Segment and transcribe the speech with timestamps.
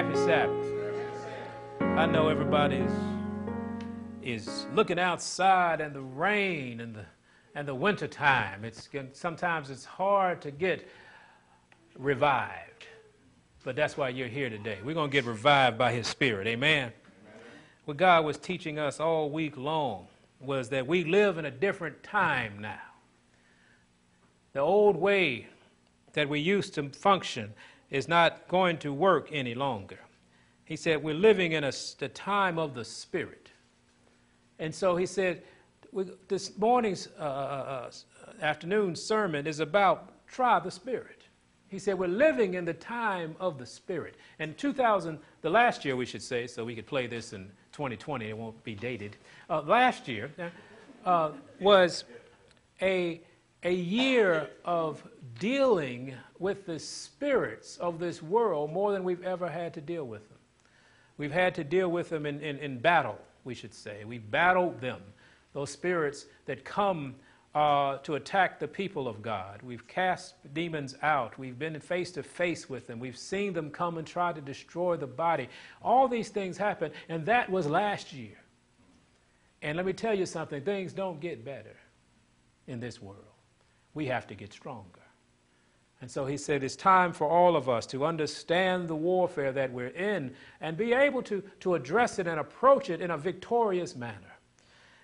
[0.00, 0.66] Happy Sabbath.
[1.78, 2.90] I know everybody's
[4.22, 7.04] is looking outside and the rain and the
[7.54, 8.64] and the winter time.
[8.64, 10.88] It's sometimes it's hard to get
[11.98, 12.86] revived.
[13.62, 14.78] But that's why you're here today.
[14.82, 16.46] We're going to get revived by his spirit.
[16.46, 16.84] Amen.
[16.84, 16.92] Amen.
[17.84, 20.06] What God was teaching us all week long
[20.40, 22.80] was that we live in a different time now.
[24.54, 25.48] The old way
[26.14, 27.52] that we used to function
[27.90, 29.98] is not going to work any longer.
[30.64, 33.50] He said, We're living in a, the time of the Spirit.
[34.58, 35.42] And so he said,
[36.28, 37.90] This morning's uh, uh, uh,
[38.42, 41.22] afternoon sermon is about try the Spirit.
[41.68, 44.14] He said, We're living in the time of the Spirit.
[44.38, 48.28] And 2000, the last year, we should say, so we could play this in 2020,
[48.28, 49.16] it won't be dated.
[49.48, 50.30] Uh, last year
[51.04, 51.30] uh,
[51.60, 52.04] was
[52.82, 53.20] a,
[53.62, 55.02] a year of
[55.40, 60.28] dealing with the spirits of this world more than we've ever had to deal with
[60.28, 60.38] them.
[61.16, 64.04] We've had to deal with them in, in, in battle, we should say.
[64.04, 65.00] We've battled them,
[65.52, 67.16] those spirits that come
[67.54, 69.60] uh, to attack the people of God.
[69.62, 71.36] We've cast demons out.
[71.38, 73.00] We've been face to face with them.
[73.00, 75.48] We've seen them come and try to destroy the body.
[75.82, 78.38] All these things happen, and that was last year.
[79.62, 81.76] And let me tell you something things don't get better
[82.66, 83.24] in this world.
[83.94, 84.99] We have to get stronger.
[86.00, 89.70] And so he said, it's time for all of us to understand the warfare that
[89.70, 93.94] we're in and be able to, to address it and approach it in a victorious
[93.94, 94.38] manner.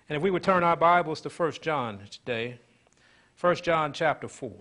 [0.09, 2.57] And if we would turn our Bibles to 1 John today,
[3.39, 4.51] 1 John chapter 4.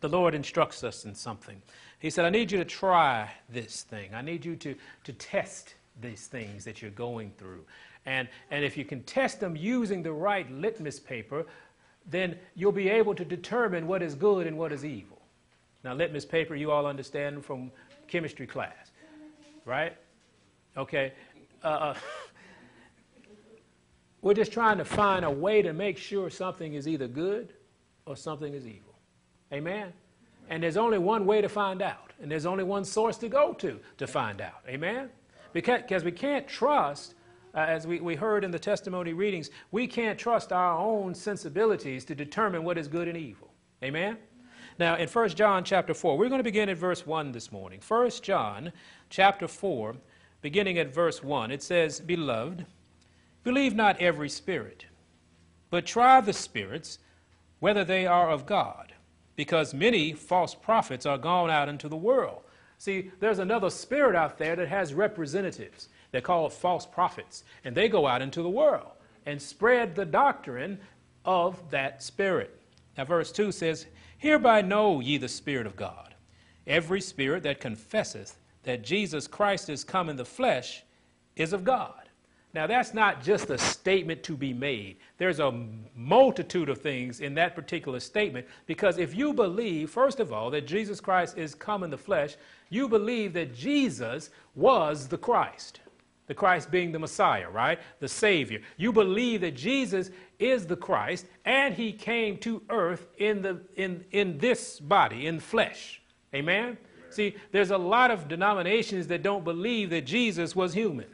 [0.00, 1.60] The Lord instructs us in something.
[2.00, 4.14] He said, I need you to try this thing.
[4.14, 7.64] I need you to, to test these things that you're going through.
[8.06, 11.44] And, and if you can test them using the right litmus paper,
[12.08, 15.20] then you'll be able to determine what is good and what is evil.
[15.84, 17.70] Now, litmus paper, you all understand from
[18.08, 18.90] chemistry class,
[19.64, 19.96] right?
[20.76, 21.12] Okay.
[21.62, 21.94] Uh, uh
[24.22, 27.52] we're just trying to find a way to make sure something is either good
[28.06, 28.94] or something is evil.
[29.52, 29.92] Amen?
[30.50, 33.52] And there's only one way to find out, and there's only one source to go
[33.54, 34.62] to to find out.
[34.66, 35.10] Amen?
[35.52, 37.14] Because we can't trust
[37.54, 42.04] uh, as we, we heard in the testimony readings, we can't trust our own sensibilities
[42.06, 43.48] to determine what is good and evil.
[43.82, 44.16] Amen?
[44.78, 47.80] Now, in 1 John chapter 4, we're going to begin at verse 1 this morning.
[47.86, 48.72] 1 John
[49.10, 49.96] chapter 4,
[50.40, 52.64] beginning at verse 1, it says, Beloved,
[53.42, 54.86] believe not every spirit,
[55.70, 57.00] but try the spirits
[57.58, 58.92] whether they are of God,
[59.34, 62.42] because many false prophets are gone out into the world.
[62.78, 65.88] See, there's another spirit out there that has representatives.
[66.10, 67.44] They're called false prophets.
[67.64, 68.92] And they go out into the world
[69.26, 70.78] and spread the doctrine
[71.24, 72.58] of that spirit.
[72.96, 73.86] Now, verse 2 says,
[74.16, 76.14] Hereby know ye the Spirit of God.
[76.66, 80.82] Every spirit that confesseth that Jesus Christ is come in the flesh
[81.36, 81.94] is of God.
[82.54, 84.96] Now, that's not just a statement to be made.
[85.18, 90.32] There's a multitude of things in that particular statement because if you believe, first of
[90.32, 92.36] all, that Jesus Christ is come in the flesh,
[92.70, 95.80] you believe that Jesus was the Christ
[96.28, 97.80] the Christ being the Messiah, right?
[97.98, 98.60] The Savior.
[98.76, 104.04] You believe that Jesus is the Christ and he came to earth in, the, in,
[104.12, 106.00] in this body, in flesh.
[106.34, 106.64] Amen?
[106.64, 106.78] Amen?
[107.10, 111.06] See, there's a lot of denominations that don't believe that Jesus was human.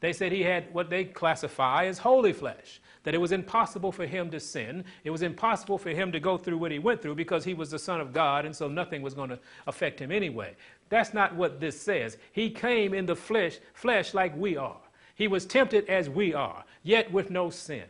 [0.00, 4.04] They said he had what they classify as holy flesh, that it was impossible for
[4.04, 4.84] him to sin.
[5.02, 7.70] It was impossible for him to go through what he went through because he was
[7.70, 10.56] the Son of God, and so nothing was going to affect him anyway.
[10.94, 12.18] That's not what this says.
[12.30, 14.78] He came in the flesh, flesh like we are.
[15.16, 17.82] He was tempted as we are, yet with no sin.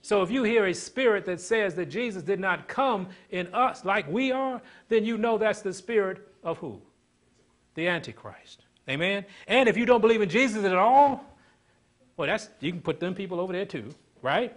[0.00, 3.84] So if you hear a spirit that says that Jesus did not come in us
[3.84, 6.80] like we are, then you know that's the spirit of who?
[7.74, 8.62] The Antichrist.
[8.88, 9.24] Amen?
[9.48, 11.24] And if you don't believe in Jesus at all,
[12.16, 13.90] well, that's you can put them people over there too,
[14.22, 14.56] right?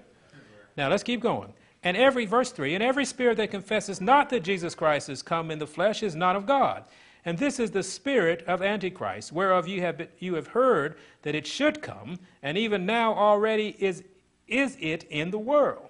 [0.77, 1.51] Now let's keep going.
[1.81, 5.49] And every verse 3, and every spirit that confesses not that Jesus Christ is come
[5.49, 6.85] in the flesh is not of God.
[7.23, 11.35] And this is the spirit of Antichrist, whereof you have, been, you have heard that
[11.35, 14.03] it should come, and even now already is,
[14.47, 15.89] is it in the world.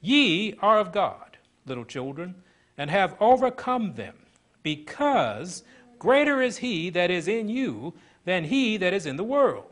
[0.00, 1.36] Ye are of God,
[1.66, 2.36] little children,
[2.76, 4.14] and have overcome them,
[4.62, 5.64] because
[5.98, 9.64] greater is he that is in you than he that is in the world.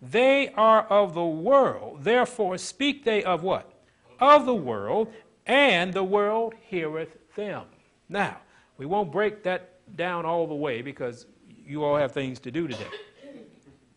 [0.00, 3.70] They are of the world, therefore speak they of what?
[4.18, 5.12] Of the world,
[5.46, 7.64] and the world heareth them.
[8.08, 8.38] Now,
[8.78, 11.26] we won't break that down all the way because
[11.66, 12.86] you all have things to do today.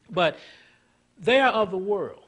[0.09, 0.37] But
[1.19, 2.23] they are of the world.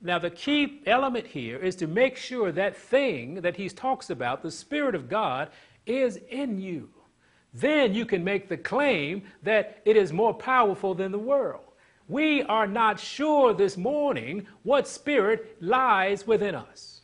[0.00, 4.42] Now, the key element here is to make sure that thing that he talks about,
[4.42, 5.50] the Spirit of God,
[5.86, 6.90] is in you.
[7.54, 11.62] then you can make the claim that it is more powerful than the world.
[12.08, 17.02] We are not sure this morning what spirit lies within us.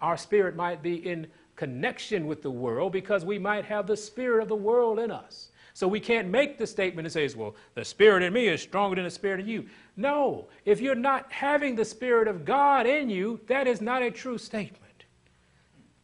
[0.00, 1.26] Our spirit might be in
[1.56, 5.50] connection with the world because we might have the spirit of the world in us.
[5.72, 8.94] So we can't make the statement and say, well, the spirit in me is stronger
[8.94, 9.66] than the spirit in you.
[9.96, 14.10] No, if you're not having the spirit of God in you, that is not a
[14.10, 14.80] true statement.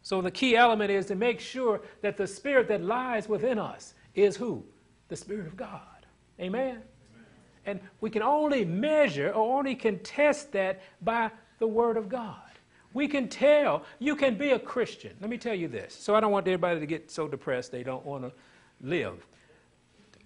[0.02, 3.94] So the key element is to make sure that the spirit that lies within us
[4.14, 4.64] is who?
[5.08, 5.80] The spirit of God.
[6.40, 6.82] Amen.
[7.64, 11.30] And we can only measure or only can test that by
[11.60, 12.49] the word of God.
[12.92, 15.12] We can tell you can be a Christian.
[15.20, 15.94] Let me tell you this.
[15.94, 18.32] So I don't want everybody to get so depressed they don't want to
[18.80, 19.26] live.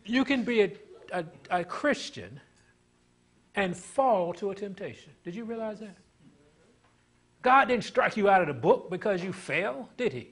[0.04, 0.72] You can be a,
[1.12, 2.40] a, a Christian
[3.54, 5.12] and fall to a temptation.
[5.24, 5.96] Did you realize that?
[7.42, 10.30] God didn't strike you out of the book because you fell, did he?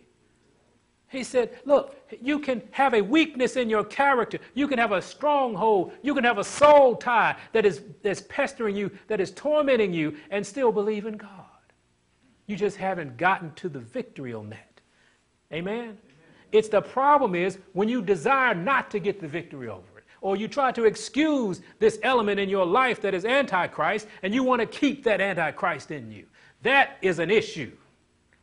[1.09, 4.39] He said, Look, you can have a weakness in your character.
[4.55, 5.93] You can have a stronghold.
[6.03, 10.17] You can have a soul tie that is that's pestering you, that is tormenting you,
[10.31, 11.52] and still believe in God.
[12.47, 14.81] You just haven't gotten to the victory on that.
[15.53, 15.79] Amen?
[15.79, 15.99] Amen?
[16.51, 20.37] It's the problem is when you desire not to get the victory over it, or
[20.37, 24.61] you try to excuse this element in your life that is antichrist, and you want
[24.61, 26.27] to keep that antichrist in you.
[26.63, 27.73] That is an issue.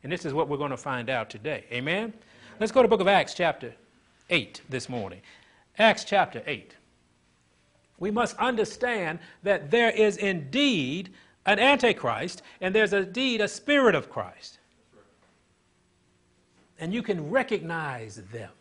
[0.04, 1.66] And this is what we're going to find out today.
[1.72, 2.14] Amen?
[2.60, 3.74] Let's go to book of Acts, chapter
[4.30, 5.22] 8, this morning.
[5.78, 6.76] Acts, chapter 8.
[8.00, 11.14] We must understand that there is indeed
[11.46, 14.60] an antichrist, and there's indeed a spirit of Christ.
[16.80, 18.52] And you can recognize them.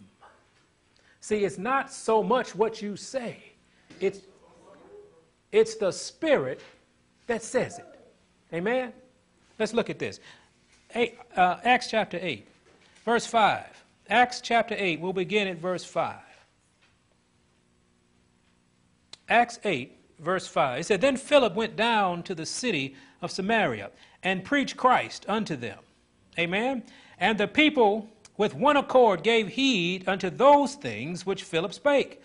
[1.21, 3.43] See, it's not so much what you say,
[4.01, 4.21] it's,
[5.53, 6.61] it's the spirit
[7.27, 7.87] that says it.
[8.53, 8.93] Amen?
[9.59, 10.21] Let's look at this.
[10.95, 12.47] Eight, uh, Acts chapter 8,
[13.05, 13.85] verse 5.
[14.09, 16.17] Acts chapter 8, we'll begin at verse 5.
[19.29, 20.79] Acts 8, verse 5.
[20.79, 23.91] He said, Then Philip went down to the city of Samaria
[24.23, 25.79] and preached Christ unto them.
[26.39, 26.83] Amen.
[27.19, 32.23] And the people with one accord gave heed unto those things which Philip spake,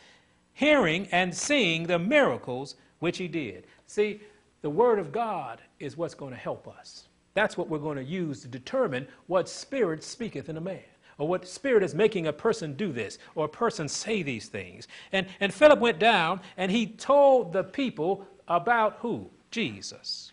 [0.53, 3.65] hearing and seeing the miracles which he did.
[3.87, 4.21] See,
[4.61, 7.07] the word of God is what's going to help us.
[7.33, 10.83] That's what we're going to use to determine what spirit speaketh in a man
[11.17, 14.87] or what spirit is making a person do this or a person say these things.
[15.11, 19.29] And, and Philip went down and he told the people about who?
[19.51, 20.31] Jesus.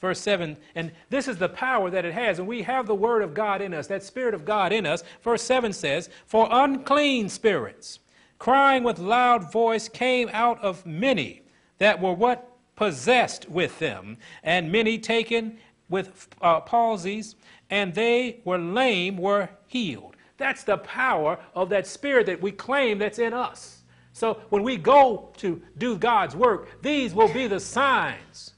[0.00, 3.22] Verse 7, and this is the power that it has, and we have the word
[3.22, 5.02] of God in us, that spirit of God in us.
[5.22, 7.98] Verse 7 says, For unclean spirits,
[8.38, 11.42] crying with loud voice, came out of many
[11.78, 12.52] that were what?
[12.76, 15.56] Possessed with them, and many taken
[15.88, 17.34] with uh, palsies,
[17.70, 20.16] and they were lame were healed.
[20.38, 23.82] That's the power of that spirit that we claim that's in us.
[24.12, 28.54] So when we go to do God's work, these will be the signs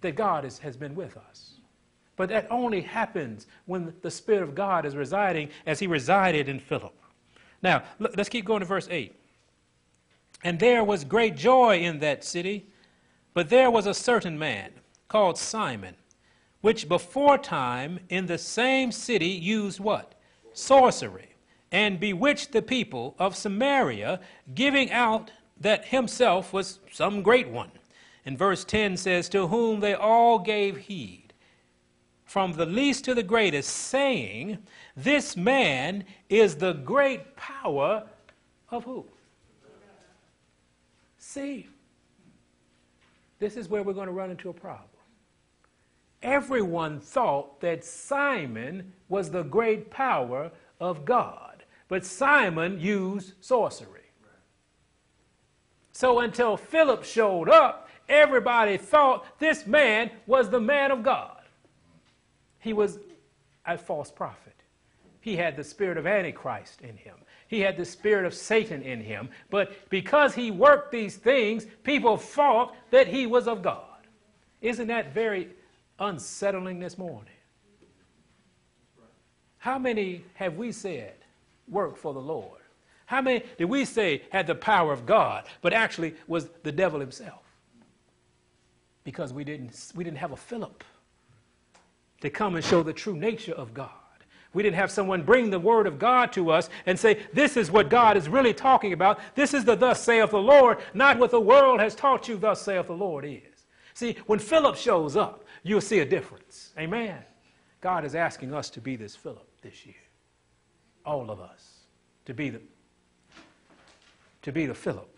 [0.00, 1.54] that God is, has been with us.
[2.16, 6.58] But that only happens when the Spirit of God is residing as he resided in
[6.58, 6.94] Philip.
[7.62, 9.14] Now, let's keep going to verse 8.
[10.42, 12.66] And there was great joy in that city,
[13.34, 14.72] but there was a certain man
[15.08, 15.94] called Simon
[16.60, 20.14] which before time in the same city used what?
[20.52, 21.30] Sorcery,
[21.72, 24.20] and bewitched the people of Samaria,
[24.54, 27.70] giving out that himself was some great one.
[28.26, 31.32] And verse 10 says, To whom they all gave heed,
[32.24, 34.58] from the least to the greatest, saying,
[34.96, 38.06] This man is the great power
[38.70, 39.06] of who?
[41.18, 41.68] See,
[43.38, 44.89] this is where we're going to run into a problem
[46.22, 50.50] everyone thought that Simon was the great power
[50.80, 51.64] of God.
[51.88, 54.00] But Simon used sorcery.
[55.92, 61.42] So until Philip showed up, everybody thought this man was the man of God.
[62.58, 62.98] He was
[63.66, 64.54] a false prophet.
[65.20, 67.16] He had the spirit of Antichrist in him.
[67.48, 69.28] He had the spirit of Satan in him.
[69.50, 74.06] But because he worked these things, people thought that he was of God.
[74.62, 75.48] Isn't that very
[76.00, 77.34] unsettling this morning.
[79.58, 81.14] How many have we said
[81.68, 82.60] work for the Lord?
[83.04, 86.98] How many did we say had the power of God, but actually was the devil
[86.98, 87.42] himself?
[89.04, 90.82] Because we didn't, we didn't have a Philip
[92.20, 93.90] to come and show the true nature of God.
[94.52, 97.70] We didn't have someone bring the word of God to us and say, This is
[97.70, 99.20] what God is really talking about.
[99.34, 102.62] This is the thus saith the Lord, not what the world has taught you, thus
[102.62, 103.66] saith the Lord is.
[103.94, 106.72] See, when Philip shows up, you'll see a difference.
[106.78, 107.18] Amen.
[107.80, 109.94] God is asking us to be this Philip this year.
[111.04, 111.80] All of us.
[112.26, 112.60] to be the,
[114.42, 115.08] to be the Philip.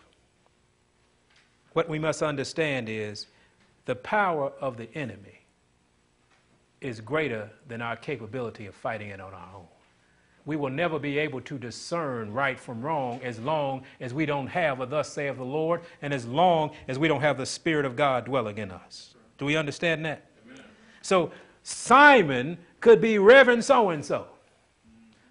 [1.73, 3.27] What we must understand is
[3.85, 5.45] the power of the enemy
[6.81, 9.67] is greater than our capability of fighting it on our own.
[10.45, 14.47] We will never be able to discern right from wrong as long as we don't
[14.47, 17.85] have a thus saith the Lord and as long as we don't have the Spirit
[17.85, 19.15] of God dwelling in us.
[19.37, 20.25] Do we understand that?
[21.11, 21.31] Amen.
[21.31, 21.31] So
[21.63, 24.27] Simon could be Reverend so and so.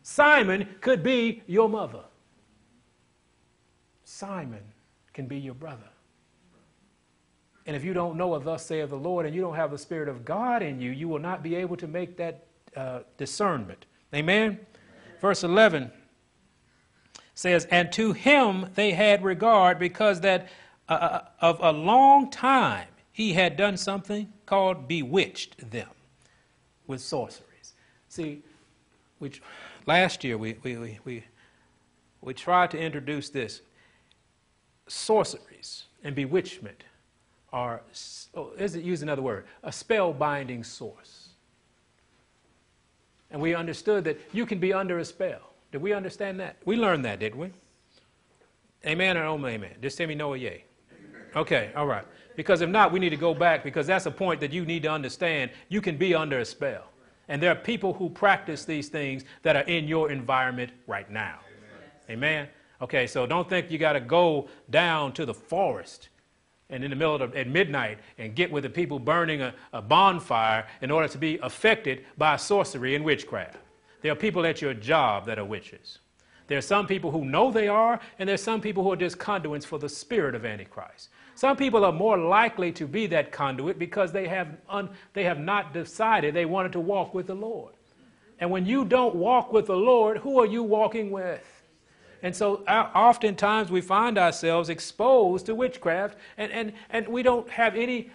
[0.03, 2.05] Simon could be your mother.
[4.05, 4.63] Simon
[5.13, 5.89] can be your brother.
[7.67, 9.79] And if you don't know what thus saith the Lord and you don't have the
[9.79, 13.87] Spirit of God in you, you will not be able to make that uh, discernment.
[14.13, 14.59] Amen?
[15.21, 15.93] Verse 11
[17.35, 20.49] says, And to him they had regard because that
[20.89, 25.89] uh, uh, of a long time he had done something called bewitched them
[26.87, 27.75] with sorceries.
[28.09, 28.43] See,
[29.19, 29.43] which
[29.87, 31.25] last year we, we, we, we,
[32.21, 33.61] we tried to introduce this
[34.89, 36.85] sorceries and bewitchment
[37.53, 37.83] are,
[38.35, 41.29] oh, is it use another word, a spell binding source.
[43.31, 45.53] And we understood that you can be under a spell.
[45.71, 46.57] Did we understand that?
[46.65, 47.51] We learned that, didn't we?
[48.87, 49.77] Amen or no amen?
[49.81, 50.65] Just tell me no or yay.
[51.35, 52.05] Okay, all right.
[52.37, 54.83] Because if not, we need to go back because that's a point that you need
[54.85, 55.51] to understand.
[55.69, 56.85] You can be under a spell.
[57.29, 61.39] And there are people who practice these things that are in your environment right now.
[62.09, 62.19] Amen.
[62.19, 62.49] amen?
[62.81, 66.09] Okay, so don't think you got to go down to the forest
[66.69, 69.81] and in the middle of at midnight and get with the people burning a, a
[69.81, 73.57] bonfire in order to be affected by sorcery and witchcraft.
[74.01, 75.99] There are people at your job that are witches.
[76.49, 78.97] There are some people who know they are, and there are some people who are
[78.97, 81.09] just conduits for the spirit of Antichrist.
[81.35, 85.39] Some people are more likely to be that conduit because they have, un, they have
[85.39, 87.75] not decided they wanted to walk with the Lord.
[88.39, 91.63] And when you don't walk with the Lord, who are you walking with?
[92.23, 97.75] And so oftentimes we find ourselves exposed to witchcraft, and, and, and we don't have
[97.75, 98.11] any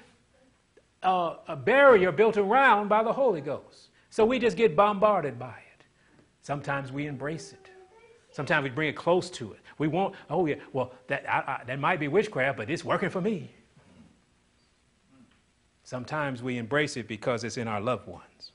[1.03, 3.89] uh, a barrier built around by the Holy Ghost.
[4.09, 5.85] So we just get bombarded by it.
[6.41, 7.69] Sometimes we embrace it.
[8.31, 9.59] Sometimes we bring it close to it.
[9.77, 13.09] We won't, oh yeah, well, that, I, I, that might be witchcraft, but it's working
[13.09, 13.51] for me.
[15.83, 18.51] Sometimes we embrace it because it's in our loved ones.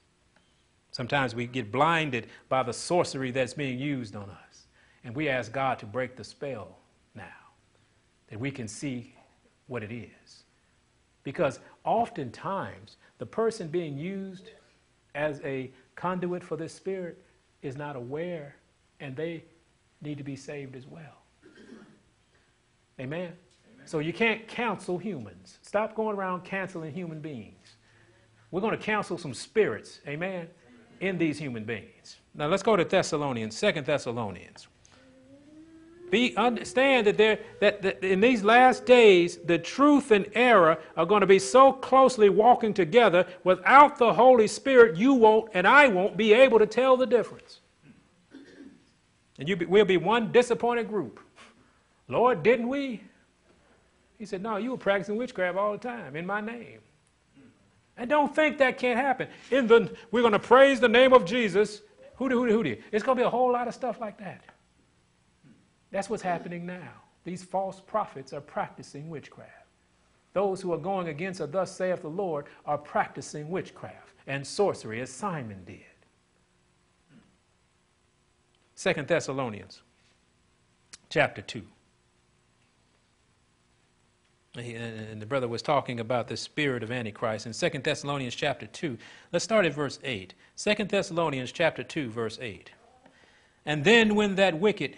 [0.90, 4.66] Sometimes we get blinded by the sorcery that's being used on us.
[5.04, 6.76] And we ask God to break the spell
[7.14, 7.24] now,
[8.28, 9.14] that we can see
[9.66, 10.44] what it is.
[11.24, 14.50] Because oftentimes, the person being used
[15.14, 17.18] as a conduit for this spirit
[17.62, 18.56] is not aware,
[19.00, 19.44] and they
[20.02, 21.23] need to be saved as well.
[23.00, 23.21] Amen?
[23.21, 23.32] Amen?
[23.85, 25.59] So you can't counsel humans.
[25.62, 27.76] Stop going around canceling human beings.
[28.50, 30.49] We're going to counsel some spirits, amen,
[31.00, 32.18] in these human beings.
[32.35, 34.68] Now let's go to Thessalonians, Second Thessalonians.
[36.11, 41.06] Be, understand that, there, that, that in these last days, the truth and error are
[41.06, 43.26] going to be so closely walking together.
[43.44, 47.62] Without the Holy Spirit, you won't and I won't be able to tell the difference.
[49.38, 51.20] And you be, we'll be one disappointed group.
[52.08, 53.02] Lord, didn't we?
[54.18, 56.80] He said, No, you were practicing witchcraft all the time in my name.
[57.96, 59.28] And don't think that can't happen.
[59.50, 61.82] In the, we're going to praise the name of Jesus.
[62.16, 62.80] Hooty, hooty, hooty.
[62.90, 64.44] It's going to be a whole lot of stuff like that.
[65.90, 66.90] That's what's happening now.
[67.24, 69.50] These false prophets are practicing witchcraft.
[70.32, 75.00] Those who are going against a thus saith the Lord are practicing witchcraft and sorcery
[75.00, 75.84] as Simon did.
[78.74, 79.82] Second Thessalonians
[81.10, 81.62] chapter 2.
[84.54, 88.98] And the brother was talking about the spirit of Antichrist in Second Thessalonians chapter 2.
[89.32, 90.34] Let's start at verse 8.
[90.56, 92.70] Second Thessalonians chapter 2, verse 8.
[93.64, 94.96] And then when that wicked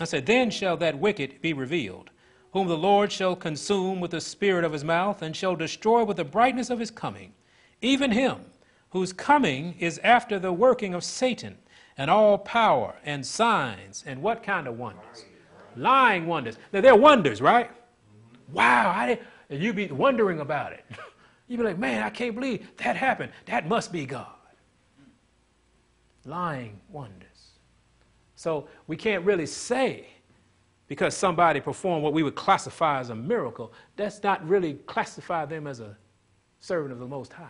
[0.00, 2.10] I said, Then shall that wicked be revealed,
[2.52, 6.16] whom the Lord shall consume with the spirit of his mouth, and shall destroy with
[6.16, 7.34] the brightness of his coming,
[7.80, 8.40] even him
[8.90, 11.58] whose coming is after the working of Satan,
[11.98, 15.24] and all power and signs, and what kind of wonders?
[15.76, 16.58] Lying wonders.
[16.72, 17.70] Now, they're wonders, right?
[18.52, 19.18] Wow, I
[19.48, 20.84] and you be wondering about it.
[21.48, 23.32] You'd be like, man, I can't believe that happened.
[23.46, 24.26] That must be God.
[26.24, 27.28] Lying wonders.
[28.34, 30.06] So we can't really say
[30.88, 35.66] because somebody performed what we would classify as a miracle, that's not really classify them
[35.66, 35.96] as a
[36.60, 37.48] servant of the Most High.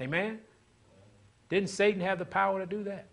[0.00, 0.40] Amen?
[1.48, 3.06] Didn't Satan have the power to do that?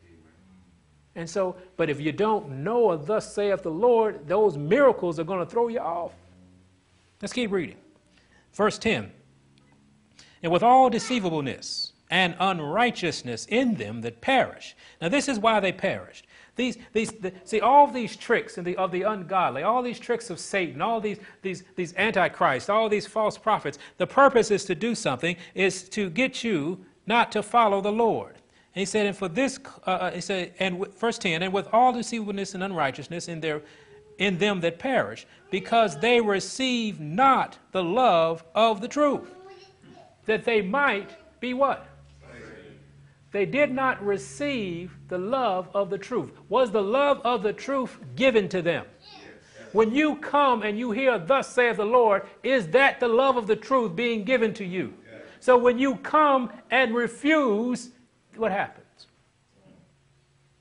[1.16, 5.24] And so, but if you don't know or thus saith the Lord, those miracles are
[5.24, 6.13] going to throw you off.
[7.22, 7.78] Let's keep reading.
[8.54, 9.12] Verse 10
[10.44, 14.75] And with all deceivableness and unrighteousness in them that perish.
[15.01, 16.25] Now, this is why they perished
[16.56, 20.39] These, these, the, see, all these tricks the, of the ungodly, all these tricks of
[20.39, 24.96] Satan, all these, these, these antichrists, all these false prophets, the purpose is to do
[24.96, 28.38] something, is to get you not to follow the Lord.
[28.75, 31.67] And he said, and for this, uh, uh he said, and verse 10, and with
[31.73, 33.61] all deceitfulness and unrighteousness in their
[34.19, 39.33] in them that perish, because they receive not the love of the truth,
[40.25, 41.88] that they might be what?
[43.31, 46.31] They did not receive the love of the truth.
[46.49, 48.85] Was the love of the truth given to them?
[49.71, 53.45] When you come and you hear, Thus saith the Lord, is that the love of
[53.45, 54.93] the truth being given to you?
[55.39, 57.91] So when you come and refuse,
[58.39, 58.86] what happens?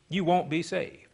[0.08, 1.08] You won't be saved.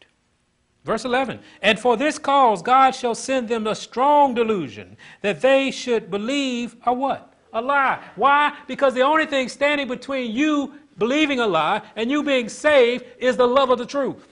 [0.84, 5.70] Verse 11, and for this cause God shall send them a strong delusion that they
[5.70, 7.32] should believe a what?
[7.54, 8.02] A lie.
[8.16, 8.54] Why?
[8.66, 13.36] Because the only thing standing between you believing a lie and you being saved is
[13.36, 14.28] the love of the truth.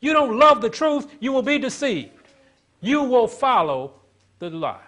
[0.00, 2.10] You don't love the truth, you will be deceived.
[2.80, 3.94] You will follow
[4.38, 4.78] the lie.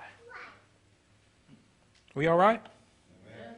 [2.15, 2.63] We all right?
[3.27, 3.55] Amen.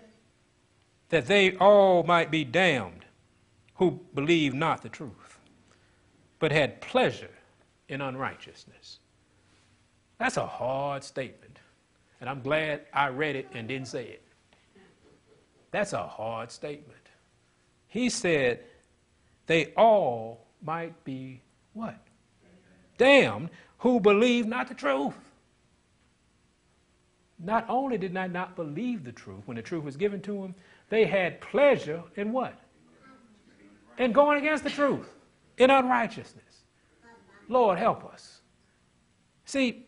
[1.11, 3.06] That they all might be damned
[3.77, 5.39] who believed not the truth,
[6.39, 7.31] but had pleasure
[7.89, 8.99] in unrighteousness.
[10.19, 11.59] That's a hard statement.
[12.21, 14.23] And I'm glad I read it and didn't say it.
[15.71, 16.97] That's a hard statement.
[17.89, 18.61] He said,
[19.47, 21.43] they all might be
[21.75, 21.99] what?
[22.97, 25.15] Damned who believe not the truth.
[27.39, 30.55] Not only did I not believe the truth when the truth was given to them,
[30.89, 32.59] they had pleasure in what?
[33.99, 35.09] In going against the truth,
[35.59, 36.43] in unrighteousness.
[37.49, 38.41] Lord, help us.
[39.45, 39.87] See,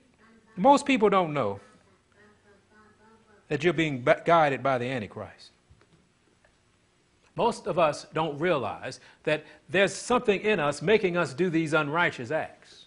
[0.56, 1.60] most people don't know
[3.48, 5.50] that you're being guided by the Antichrist.
[7.34, 12.30] Most of us don't realize that there's something in us making us do these unrighteous
[12.30, 12.86] acts.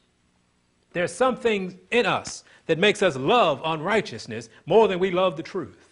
[0.94, 5.88] There's something in us that makes us love unrighteousness more than we love the truth.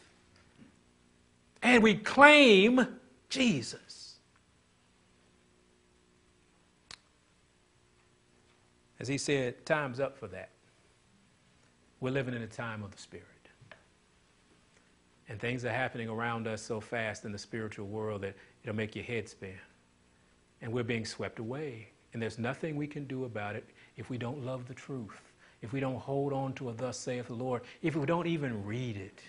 [1.61, 2.85] And we claim
[3.29, 3.88] Jesus.
[8.99, 10.49] As he said, time's up for that.
[11.99, 13.25] We're living in a time of the Spirit.
[15.29, 18.95] And things are happening around us so fast in the spiritual world that it'll make
[18.95, 19.53] your head spin.
[20.61, 21.89] And we're being swept away.
[22.13, 23.63] And there's nothing we can do about it
[23.95, 27.27] if we don't love the truth, if we don't hold on to a thus saith
[27.27, 29.21] the Lord, if we don't even read it.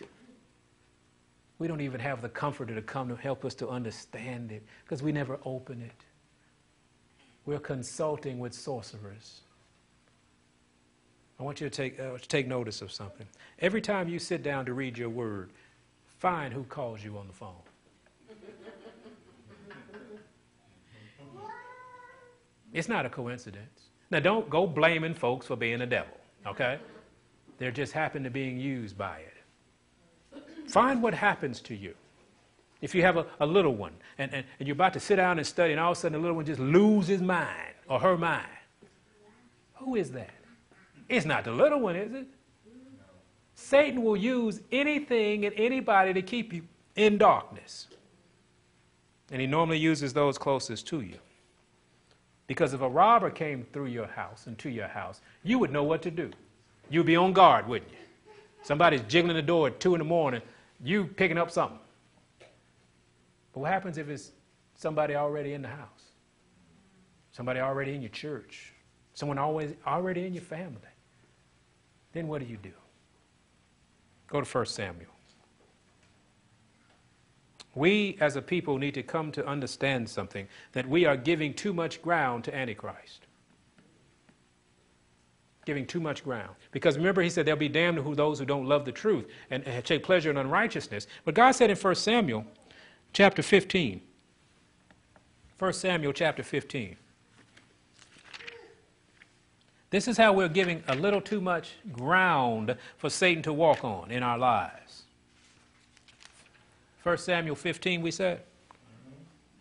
[1.59, 5.03] We don't even have the comforter to come to help us to understand it because
[5.03, 6.05] we never open it.
[7.45, 9.43] We're consulting with sorcerers.
[11.41, 13.27] I want you to take, uh, take notice of something.
[13.59, 15.51] Every time you sit down to read your word,
[16.21, 17.55] Find who calls you on the phone.
[22.75, 23.89] It's not a coincidence.
[24.11, 26.13] Now, don't go blaming folks for being a devil,
[26.47, 26.79] okay?
[27.57, 30.43] They're just happen to being used by it.
[30.71, 31.95] Find what happens to you.
[32.83, 35.39] If you have a, a little one and, and, and you're about to sit down
[35.39, 37.99] and study, and all of a sudden the little one just loses his mind or
[37.99, 38.47] her mind,
[39.77, 40.40] who is that?
[41.11, 42.27] It's not the little one, is it?
[43.55, 46.63] Satan will use anything and anybody to keep you
[46.95, 47.89] in darkness.
[49.33, 51.17] And he normally uses those closest to you.
[52.47, 55.83] Because if a robber came through your house and to your house, you would know
[55.83, 56.31] what to do.
[56.89, 57.99] You'd be on guard, wouldn't you?
[58.63, 60.43] Somebody's jiggling the door at 2 in the morning,
[60.83, 61.79] you picking up something.
[63.53, 64.31] But what happens if it's
[64.75, 66.05] somebody already in the house?
[67.33, 68.73] Somebody already in your church?
[69.15, 70.79] Someone always already in your family?
[72.13, 72.73] Then what do you do?
[74.29, 75.11] Go to 1 Samuel.
[77.75, 81.73] We as a people need to come to understand something that we are giving too
[81.73, 83.27] much ground to Antichrist.
[85.65, 86.57] Giving too much ground.
[86.73, 89.63] Because remember, he said, There'll be damned who those who don't love the truth and,
[89.65, 91.07] and take pleasure in unrighteousness.
[91.25, 92.45] But God said in 1 Samuel
[93.13, 94.01] chapter 15,
[95.59, 96.97] 1 Samuel chapter 15,
[99.91, 104.11] this is how we're giving a little too much ground for Satan to walk on
[104.11, 105.03] in our lives.
[107.03, 108.43] 1 Samuel 15, we said?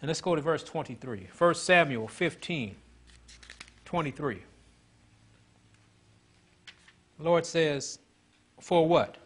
[0.02, 1.28] And let's go to verse 23.
[1.36, 2.76] 1 Samuel 15,
[3.86, 4.40] 23.
[7.18, 8.00] The Lord says,
[8.60, 9.18] For what?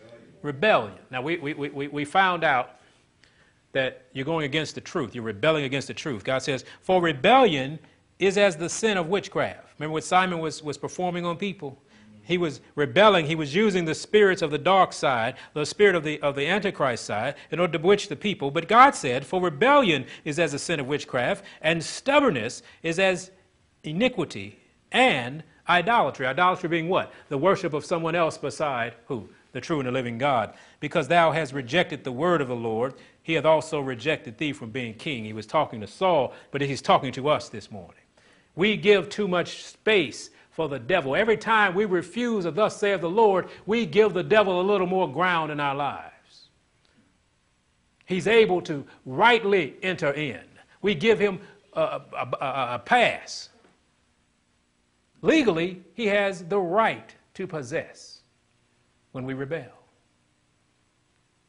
[0.00, 0.32] Rebellion.
[0.42, 0.98] Rebellion.
[1.10, 2.80] Now, we, we, we, we found out
[3.72, 5.14] that you're going against the truth.
[5.14, 6.24] You're rebelling against the truth.
[6.24, 7.78] God says, For rebellion
[8.18, 9.67] is as the sin of witchcraft.
[9.78, 11.80] Remember what Simon was, was performing on people?
[12.28, 13.24] He was rebelling.
[13.24, 16.46] He was using the spirits of the dark side, the spirit of the, of the
[16.46, 18.50] Antichrist side, in order to bewitch the people.
[18.50, 23.30] But God said, For rebellion is as a sin of witchcraft, and stubbornness is as
[23.82, 24.58] iniquity
[24.92, 26.26] and idolatry.
[26.26, 27.12] Idolatry being what?
[27.30, 29.30] The worship of someone else beside who?
[29.52, 30.52] The true and the living God.
[30.80, 34.70] Because thou hast rejected the word of the Lord, he hath also rejected thee from
[34.70, 35.24] being king.
[35.24, 38.02] He was talking to Saul, but he's talking to us this morning.
[38.58, 41.14] We give too much space for the devil.
[41.14, 44.88] Every time we refuse a thus saith the Lord, we give the devil a little
[44.88, 46.48] more ground in our lives.
[48.04, 50.40] He's able to rightly enter in.
[50.82, 51.38] We give him
[51.74, 53.50] a, a, a, a pass.
[55.22, 58.22] Legally, he has the right to possess
[59.12, 59.70] when we rebel.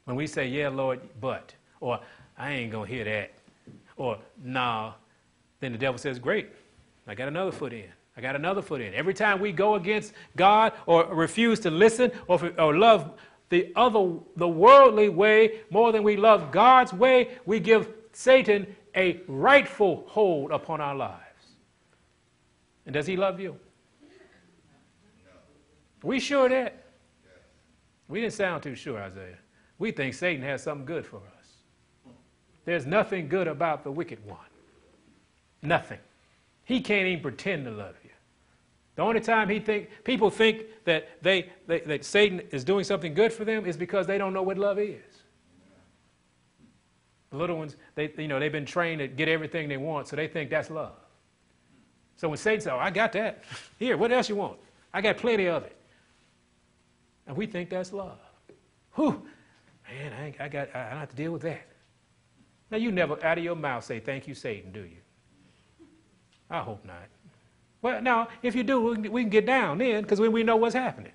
[0.05, 2.01] When we say, Yeah, Lord, but, or
[2.37, 3.31] I ain't going to hear that,
[3.97, 4.93] or nah,
[5.59, 6.49] then the devil says, Great,
[7.07, 7.89] I got another foot in.
[8.15, 8.93] I got another foot in.
[8.93, 13.13] Every time we go against God or refuse to listen or, or love
[13.49, 19.21] the other, the worldly way more than we love God's way, we give Satan a
[19.27, 21.23] rightful hold upon our lives.
[22.85, 23.57] And does he love you?
[26.03, 26.83] We sure that?
[28.07, 29.37] We didn't sound too sure, Isaiah.
[29.77, 32.13] We think Satan has something good for us.
[32.65, 34.39] There's nothing good about the wicked one.
[35.61, 35.99] Nothing.
[36.69, 38.11] He can't even pretend to love you.
[38.93, 43.15] The only time he think people think that they, they that Satan is doing something
[43.15, 45.01] good for them is because they don't know what love is.
[47.31, 50.15] The little ones, they you know, they've been trained to get everything they want, so
[50.15, 50.93] they think that's love.
[52.17, 53.45] So when Satan says, Oh, I got that.
[53.79, 54.59] Here, what else you want?
[54.93, 55.75] I got plenty of it.
[57.25, 58.19] And we think that's love.
[58.93, 59.25] Whew,
[59.89, 61.65] man, I, I got, I, I don't have to deal with that.
[62.69, 64.97] Now, you never out of your mouth say, Thank you, Satan, do you?
[66.49, 67.07] I hope not.
[67.81, 71.13] Well, now, if you do, we can get down then because we know what's happening.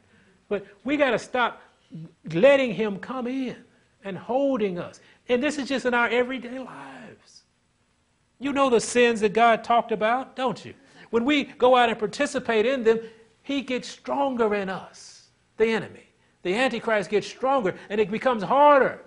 [0.48, 1.60] But we got to stop
[2.32, 3.56] letting him come in
[4.04, 5.00] and holding us.
[5.28, 7.42] And this is just in our everyday lives.
[8.38, 10.74] You know the sins that God talked about, don't you?
[11.10, 13.00] When we go out and participate in them,
[13.42, 16.08] he gets stronger in us, the enemy.
[16.42, 19.02] The Antichrist gets stronger, and it becomes harder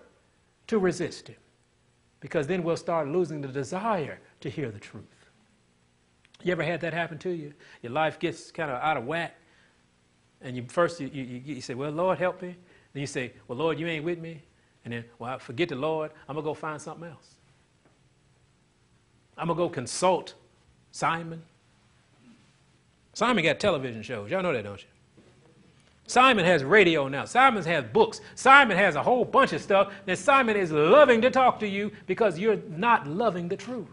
[0.68, 1.36] to resist him
[2.20, 5.17] because then we'll start losing the desire to hear the truth.
[6.44, 7.54] You ever had that happen to you?
[7.82, 9.36] Your life gets kind of out of whack,
[10.42, 12.56] and you first you, you, you say, "Well, Lord, help me."
[12.94, 14.42] Then you say, "Well, Lord, you ain't with me,"
[14.86, 16.12] and then, "Well, forget the Lord.
[16.28, 17.36] I'm gonna go find something else.
[19.38, 20.36] I'm gonna go consult
[20.92, 21.42] Simon."
[23.14, 24.30] Simon got television shows.
[24.30, 24.88] Y'all know that, don't you?
[26.08, 27.26] Simon has radio now.
[27.26, 28.22] Simon has books.
[28.36, 31.92] Simon has a whole bunch of stuff And Simon is loving to talk to you
[32.06, 33.88] because you're not loving the truth.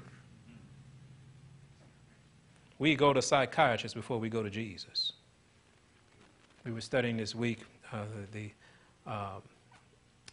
[2.84, 5.12] We go to psychiatrists before we go to Jesus.
[6.66, 8.50] We were studying this week uh, the,
[9.06, 9.40] uh,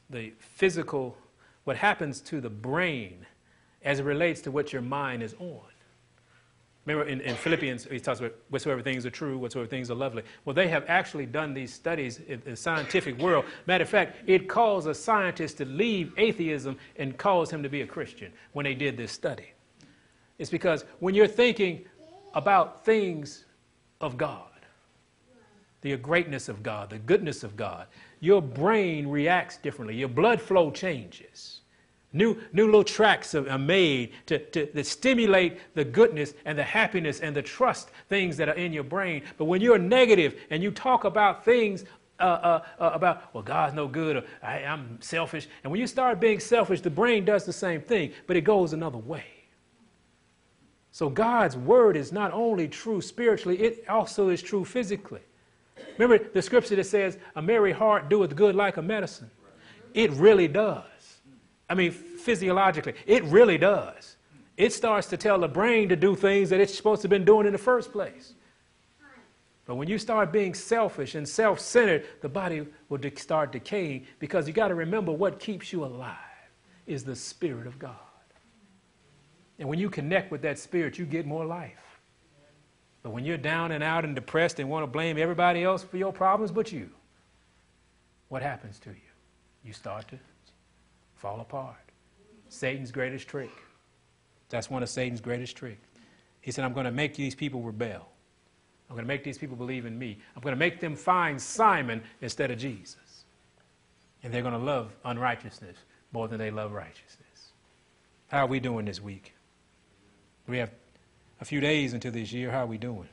[0.10, 1.16] the physical,
[1.64, 3.26] what happens to the brain
[3.86, 5.62] as it relates to what your mind is on.
[6.86, 10.24] Remember in, in, Philippians, he talks about whatsoever things are true, whatsoever things are lovely.
[10.44, 13.46] Well, they have actually done these studies in the scientific world.
[13.66, 17.80] Matter of fact, it caused a scientist to leave atheism and cause him to be
[17.80, 19.54] a Christian when they did this study.
[20.42, 21.86] It's because when you're thinking
[22.34, 23.46] about things
[24.00, 24.48] of God,
[25.82, 27.88] the greatness of God, the goodness of God,
[28.20, 29.96] your brain reacts differently.
[29.96, 31.62] Your blood flow changes.
[32.14, 37.22] New, new little tracks are, made to, to, to stimulate the goodness and the happiness
[37.22, 39.24] and the trust things that are in your brain.
[39.38, 41.86] But when you're negative and you talk about things
[42.20, 45.88] uh, uh, uh, about, well, God's no good, or I, am selfish, and when you
[45.88, 49.24] start being selfish, the brain does the same thing, but it goes another way.
[51.02, 55.22] So God's word is not only true spiritually, it also is true physically.
[55.98, 59.32] Remember the scripture that says, A merry heart doeth good like a medicine?
[59.96, 60.84] It really does.
[61.68, 64.16] I mean, physiologically, it really does.
[64.58, 67.26] It starts to tell the brain to do things that it's supposed to have been
[67.26, 68.36] doing in the first place.
[69.66, 74.06] But when you start being selfish and self centered, the body will de- start decaying
[74.20, 76.16] because you got to remember what keeps you alive
[76.86, 78.11] is the Spirit of God.
[79.62, 82.00] And when you connect with that Spirit, you get more life.
[83.04, 85.98] But when you're down and out and depressed and want to blame everybody else for
[85.98, 86.90] your problems but you,
[88.30, 88.96] what happens to you?
[89.64, 90.18] You start to
[91.14, 91.76] fall apart.
[92.50, 93.52] Satan's greatest trick.
[94.50, 95.88] That's one of Satan's greatest tricks.
[96.42, 98.10] He said, I'm going to make these people rebel.
[98.90, 100.18] I'm going to make these people believe in me.
[100.36, 103.26] I'm going to make them find Simon instead of Jesus.
[104.24, 105.78] And they're going to love unrighteousness
[106.12, 107.52] more than they love righteousness.
[108.30, 109.36] How are we doing this week?
[110.48, 110.72] We have
[111.40, 112.52] a few days into this year.
[112.52, 113.08] How are we doing?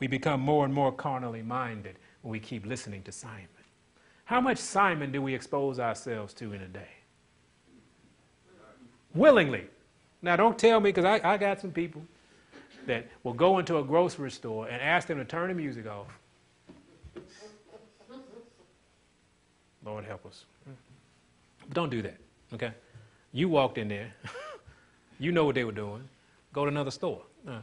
[0.00, 3.46] We become more and more carnally minded when we keep listening to Simon.
[4.24, 6.88] How much Simon do we expose ourselves to in a day?
[9.14, 9.66] Willingly.
[10.22, 12.02] Now, don't tell me, because I, I got some people.
[12.86, 16.06] that will go into a grocery store and ask them to turn the music off.
[19.84, 20.44] Lord help us.
[20.64, 22.16] But don't do that,
[22.54, 22.72] okay?
[23.32, 24.14] You walked in there.
[25.22, 26.02] you know what they were doing.
[26.52, 27.22] Go to another store.
[27.46, 27.60] Uh,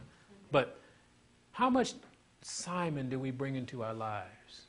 [0.50, 0.80] but
[1.52, 1.92] how much
[2.40, 4.62] Simon do we bring into our lives?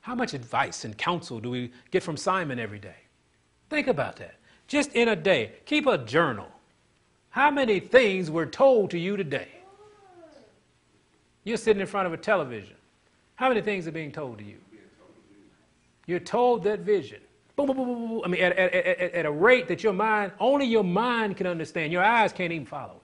[0.00, 2.96] How much advice and counsel do we get from Simon every day?
[3.68, 4.36] Think about that.
[4.68, 6.48] Just in a day, keep a journal.
[7.28, 9.48] How many things were told to you today?
[11.44, 12.76] You're sitting in front of a television.
[13.34, 14.56] How many things are being told to you?
[16.06, 17.20] You're told that vision.
[17.54, 18.22] Boom, boom, boom, boom, boom.
[18.24, 21.46] I mean, at, at, at, at a rate that your mind, only your mind can
[21.46, 21.92] understand.
[21.92, 23.02] Your eyes can't even follow it.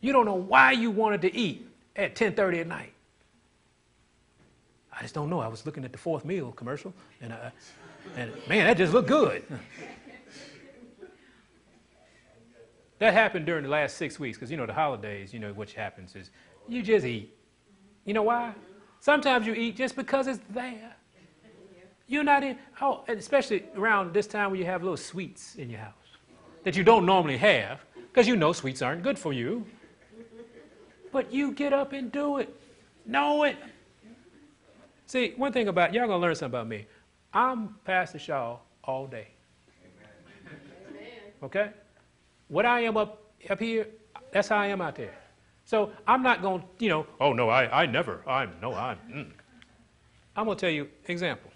[0.00, 2.92] You don't know why you wanted to eat at 10:30 at night.
[4.92, 5.40] I just don't know.
[5.40, 7.52] I was looking at the fourth meal commercial, and, I,
[8.16, 9.44] and man, that just looked good.
[12.98, 15.32] that happened during the last six weeks because you know the holidays.
[15.32, 16.30] You know what happens is
[16.68, 17.34] you just eat.
[18.04, 18.54] You know why?
[19.00, 20.97] Sometimes you eat just because it's there.
[22.08, 25.80] You're not in, oh, especially around this time when you have little sweets in your
[25.80, 25.92] house
[26.64, 29.64] that you don't normally have because you know sweets aren't good for you.
[31.12, 32.54] But you get up and do it.
[33.06, 33.56] Know it.
[35.06, 36.86] See, one thing about y'all gonna learn something about me.
[37.32, 39.28] I'm Pastor Shaw all day.
[41.42, 41.70] Okay?
[42.48, 43.86] What I am up up here,
[44.32, 45.14] that's how I am out there.
[45.64, 48.98] So I'm not going, to you know, oh no, I, I never, I'm no, I'm.
[49.10, 49.30] Mm.
[50.36, 51.47] I'm gonna tell you example.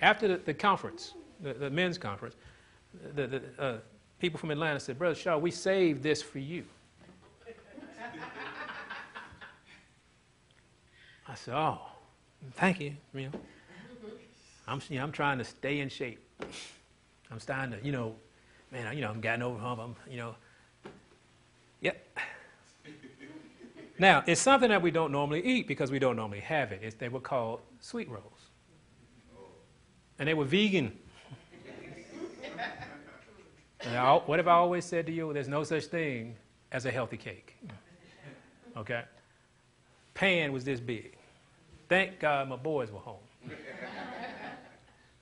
[0.00, 2.36] After the, the conference, the, the, men's conference,
[3.14, 3.78] the, the uh,
[4.20, 6.64] people from Atlanta said, Brother Shaw, we saved this for you.
[11.30, 11.80] I said, Oh,
[12.52, 12.94] thank you.
[13.12, 13.40] you know,
[14.66, 16.24] I'm, you know, I'm trying to stay in shape.
[17.30, 18.14] I'm starting to, you know,
[18.72, 19.80] man, you know, I'm getting over hump.
[19.80, 20.34] I'm, you know,
[21.80, 22.18] yep.
[23.98, 26.80] Now, it's something that we don't normally eat because we don't normally have it.
[26.82, 28.37] It's, they were called sweet rolls
[30.18, 30.96] and they were vegan.
[33.86, 35.32] I, what have I always said to you?
[35.32, 36.36] There's no such thing
[36.72, 37.56] as a healthy cake.
[38.76, 39.02] Okay?
[40.14, 41.16] Pan was this big.
[41.88, 43.16] Thank God my boys were home.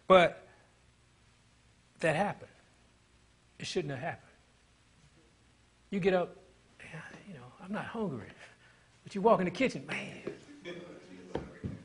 [0.08, 0.46] but
[2.00, 2.50] that happened.
[3.58, 4.22] It shouldn't have happened.
[5.90, 6.36] You get up,
[7.28, 8.28] you know, I'm not hungry.
[9.04, 10.22] But you walk in the kitchen, man.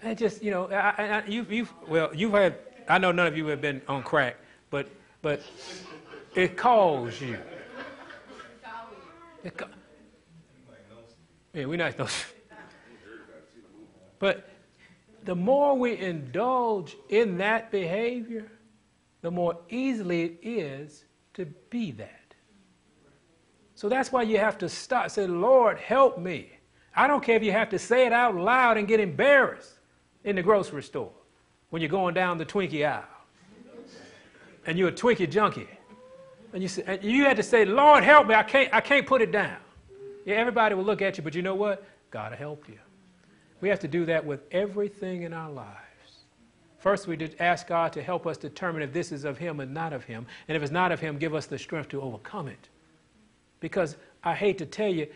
[0.01, 3.37] And just, you know, I, I, you, you've, well, you've had I know none of
[3.37, 4.37] you have been on crack,
[4.69, 4.89] but
[5.21, 5.41] but
[6.35, 7.37] it calls you.
[9.43, 9.67] It ca-
[11.53, 12.25] yeah, we're not those.
[14.19, 14.49] But
[15.23, 18.51] the more we indulge in that behavior,
[19.21, 22.35] the more easily it is to be that.
[23.75, 25.09] So that's why you have to stop.
[25.09, 26.51] Say, Lord, help me.
[26.95, 29.79] I don't care if you have to say it out loud and get embarrassed
[30.23, 31.11] in the grocery store
[31.71, 33.03] when you're going down the Twinkie aisle
[34.65, 35.67] and you're a Twinkie junkie.
[36.53, 38.35] And you, say, and you had to say, Lord, help me.
[38.35, 39.57] I can't, I can't put it down.
[40.25, 41.83] Yeah, everybody will look at you, but you know what?
[42.11, 42.77] God will help you.
[43.61, 45.77] We have to do that with everything in our lives.
[46.79, 49.93] First, we ask God to help us determine if this is of Him and not
[49.93, 50.25] of Him.
[50.47, 52.69] And if it's not of Him, give us the strength to overcome it.
[53.59, 55.07] Because I hate to tell you,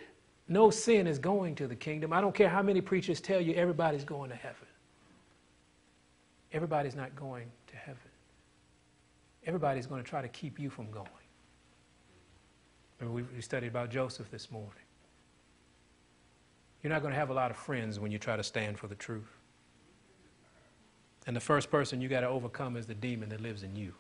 [0.48, 2.14] no sin is going to the kingdom.
[2.14, 4.68] I don't care how many preachers tell you everybody's going to heaven.
[6.56, 8.00] Everybody's not going to heaven.
[9.46, 11.06] Everybody's going to try to keep you from going.
[13.00, 14.72] Remember, we studied about Joseph this morning.
[16.82, 18.88] You're not going to have a lot of friends when you try to stand for
[18.88, 19.38] the truth.
[21.28, 23.94] And the first person you got to overcome is the demon that lives in you.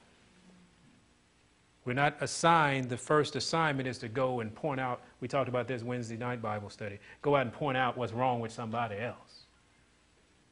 [1.83, 5.67] We're not assigned, the first assignment is to go and point out, we talked about
[5.67, 9.24] this Wednesday night Bible study, go out and point out what's wrong with somebody else.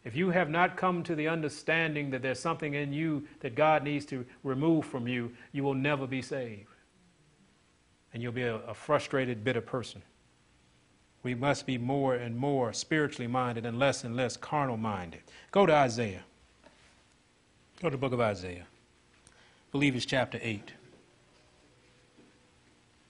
[0.05, 3.83] If you have not come to the understanding that there's something in you that God
[3.83, 6.67] needs to remove from you, you will never be saved.
[8.13, 10.01] And you'll be a, a frustrated, bitter person.
[11.23, 15.21] We must be more and more spiritually minded and less and less carnal minded.
[15.51, 16.23] Go to Isaiah.
[17.81, 18.65] Go to the book of Isaiah.
[18.65, 20.73] I believe it's chapter 8.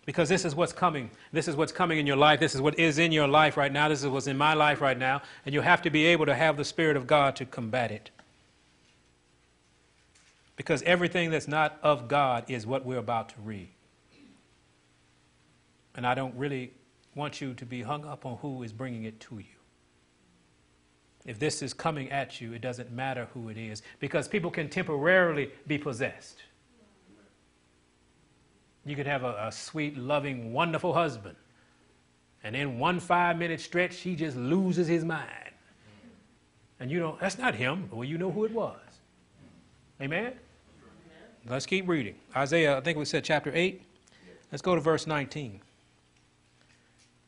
[0.06, 1.10] Because this is what's coming.
[1.32, 2.40] This is what's coming in your life.
[2.40, 3.88] This is what is in your life right now.
[3.88, 5.22] This is what's in my life right now.
[5.46, 8.10] And you have to be able to have the Spirit of God to combat it.
[10.58, 13.70] Because everything that's not of God is what we're about to read.
[15.96, 16.74] And I don't really
[17.16, 19.46] want you to be hung up on who is bringing it to you.
[21.26, 24.68] If this is coming at you, it doesn't matter who it is, because people can
[24.68, 26.44] temporarily be possessed.
[28.86, 31.36] You could have a, a sweet, loving, wonderful husband.
[32.44, 35.30] And in one five minute stretch, he just loses his mind.
[36.80, 37.88] And you know, that's not him.
[37.92, 38.80] Well, you know who it was.
[40.02, 40.34] Amen?
[41.48, 42.16] Let's keep reading.
[42.36, 43.82] Isaiah, I think we said chapter 8.
[44.52, 45.62] Let's go to verse 19.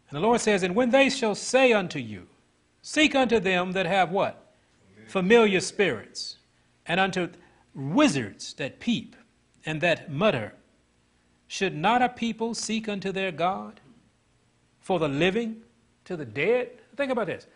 [0.10, 2.28] And the Lord says, And when they shall say unto you,
[2.82, 4.54] Seek unto them that have what?
[5.08, 6.38] Familiar spirits,
[6.86, 7.30] and unto
[7.74, 9.16] wizards that peep
[9.66, 10.54] and that mutter.
[11.48, 13.80] Should not a people seek unto their God
[14.80, 15.62] for the living
[16.06, 16.70] to the dead?
[16.96, 17.48] Think about this.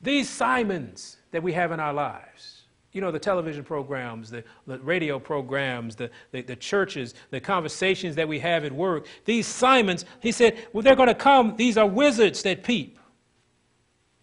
[0.00, 2.62] These Simons that we have in our lives,
[2.92, 8.14] you know, the television programs, the, the radio programs, the, the, the, churches, the conversations
[8.16, 11.56] that we have at work, these Simons, he said, well, they're going to come.
[11.56, 12.98] These are wizards that peep,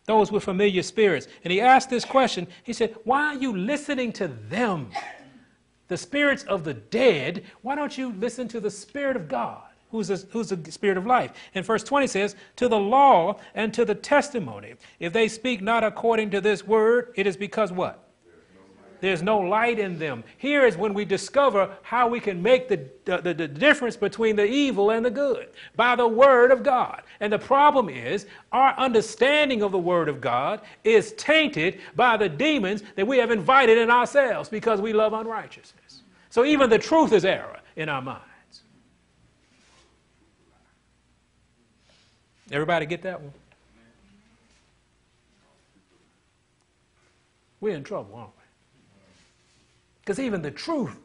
[0.06, 1.28] those with familiar spirits.
[1.44, 2.48] And he asked this question.
[2.64, 4.92] He said, Why are you listening to them?
[5.88, 7.44] The spirits of the dead.
[7.62, 9.62] Why don't you listen to the Spirit of God?
[9.92, 11.32] who's who's the spirit of life.
[11.54, 14.76] And verse 20 says, To the law and to the testimony.
[15.00, 18.05] If they speak not according to this word, it is because what?
[19.06, 20.24] There's no light in them.
[20.40, 24.46] Here is when we discover how we can make the, the, the, difference between the
[24.46, 27.04] evil and the good by the Word of God.
[27.20, 32.28] And the problem is, our understanding of the Word of God is tainted by the
[32.28, 36.02] demons that we have invited in ourselves because we love unrighteousness.
[36.32, 38.24] So even the truth is error in our minds.
[42.52, 43.34] Everybody get that one?
[47.62, 48.35] We're in trouble, aren't we?
[50.06, 51.00] Because even the truth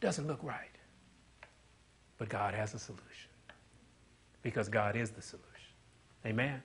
[0.00, 0.70] doesn't look right.
[2.18, 3.02] But God has a solution.
[4.42, 5.48] Because God is the solution.
[6.24, 6.62] Amen?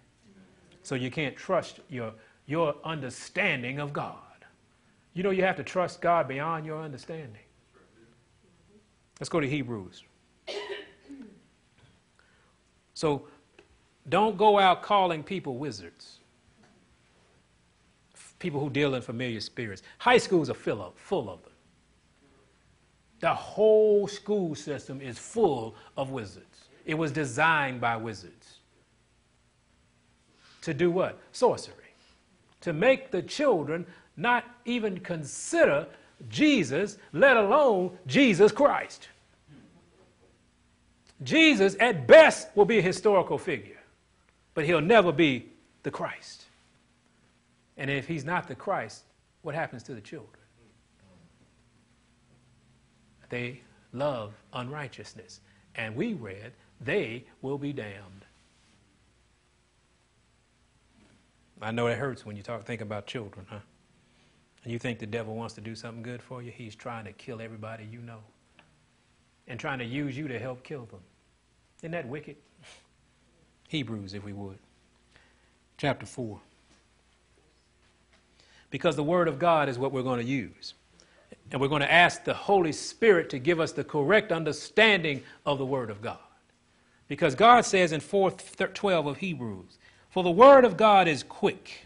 [0.84, 2.13] So you can't trust your,
[2.46, 4.13] your understanding of God.
[5.15, 7.41] You know, you have to trust God beyond your understanding.
[9.20, 10.04] Let's go to Hebrews.
[12.93, 13.28] So,
[14.10, 16.20] don't go out calling people wizards,
[18.39, 19.82] people who deal in familiar spirits.
[19.97, 21.52] High schools are full of, full of them.
[23.19, 26.69] The whole school system is full of wizards.
[26.86, 28.60] It was designed by wizards.
[30.62, 31.19] To do what?
[31.32, 31.76] Sorcery.
[32.62, 33.86] To make the children
[34.17, 35.88] not even consider
[36.30, 39.08] Jesus, let alone Jesus Christ.
[41.23, 43.78] Jesus, at best, will be a historical figure
[44.58, 45.45] but he'll never be
[45.84, 46.46] the Christ.
[47.77, 49.03] And if he's not the Christ,
[49.43, 50.33] what happens to the children?
[53.29, 53.61] They
[53.93, 55.41] love unrighteousness.
[55.75, 58.25] And we read, they will be damned.
[61.61, 63.59] I know it hurts when you talk, think about children, huh?
[64.63, 66.51] And you think the devil wants to do something good for you?
[66.51, 68.19] He's trying to kill everybody you know
[69.47, 70.99] and trying to use you to help kill them.
[71.79, 72.35] Isn't that wicked?
[73.69, 74.57] Hebrews, if we would.
[75.77, 76.39] Chapter 4.
[78.69, 80.73] Because the Word of God is what we're going to use.
[81.51, 85.58] And we're going to ask the Holy Spirit to give us the correct understanding of
[85.58, 86.19] the Word of God.
[87.08, 89.77] Because God says in 4:12 of Hebrews,
[90.10, 91.86] "For the Word of God is quick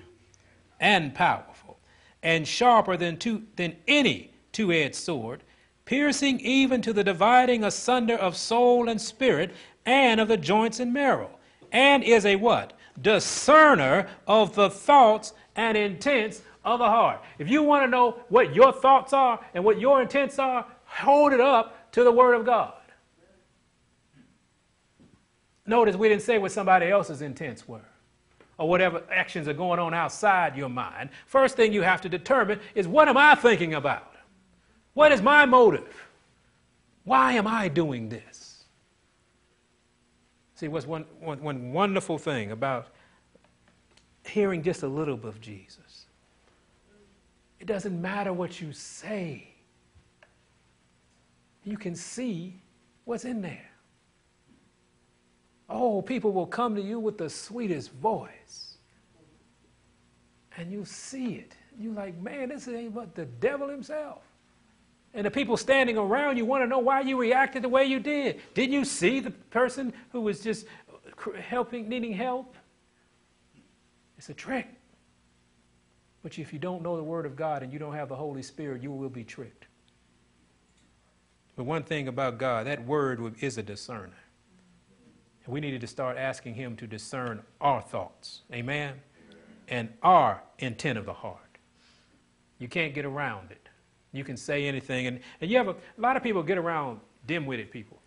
[0.79, 1.77] and powerful,
[2.23, 5.43] and sharper than, two, than any two-edged sword,
[5.85, 9.51] piercing even to the dividing asunder of soul and spirit,
[9.85, 11.37] and of the joints and marrow."
[11.71, 12.73] and is a what?
[13.01, 17.21] Discerner of the thoughts and intents of the heart.
[17.39, 21.33] If you want to know what your thoughts are and what your intents are, hold
[21.33, 22.73] it up to the Word of God.
[25.65, 27.85] Notice we didn't say what somebody else's intents were
[28.57, 31.09] or whatever actions are going on outside your mind.
[31.25, 34.13] First thing you have to determine is what am I thinking about?
[34.93, 36.07] What is my motive?
[37.03, 38.65] Why am I doing this?
[40.55, 42.89] See, what's one, one, one wonderful thing about
[44.23, 46.05] hearing just a little bit of Jesus?
[47.61, 49.47] It doesn't matter what you say,
[51.63, 52.59] you can see
[53.05, 53.69] what's in there.
[55.69, 58.77] Oh, people will come to you with the sweetest voice.
[60.57, 61.53] And you see it.
[61.79, 64.23] You're like, man, this ain't but the devil himself.
[65.13, 67.99] And the people standing around you want to know why you reacted the way you
[67.99, 68.41] did.
[68.55, 70.65] Didn't you see the person who was just
[71.39, 72.55] helping, needing help?
[74.17, 74.67] It's a trick.
[76.23, 78.43] But if you don't know the Word of God and you don't have the Holy
[78.43, 79.65] Spirit, you will be tricked.
[81.55, 84.17] But one thing about God, that Word is a discerner.
[85.45, 88.41] And we needed to start asking Him to discern our thoughts.
[88.53, 88.93] Amen?
[89.67, 91.39] And our intent of the heart.
[92.59, 93.69] You can't get around it.
[94.13, 95.07] You can say anything.
[95.07, 97.99] And, and you have a, a lot of people get around dim witted people.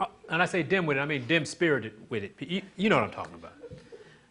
[0.00, 2.34] uh, and I say dim witted, I mean dim spirited with it.
[2.38, 3.52] You, you know what I'm talking about.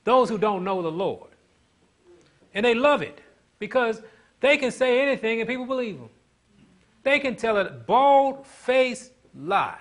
[0.04, 1.31] Those who don't know the Lord.
[2.54, 3.22] And they love it
[3.60, 4.02] because
[4.40, 6.10] they can say anything and people believe them.
[7.04, 9.80] They can tell a bald faced lie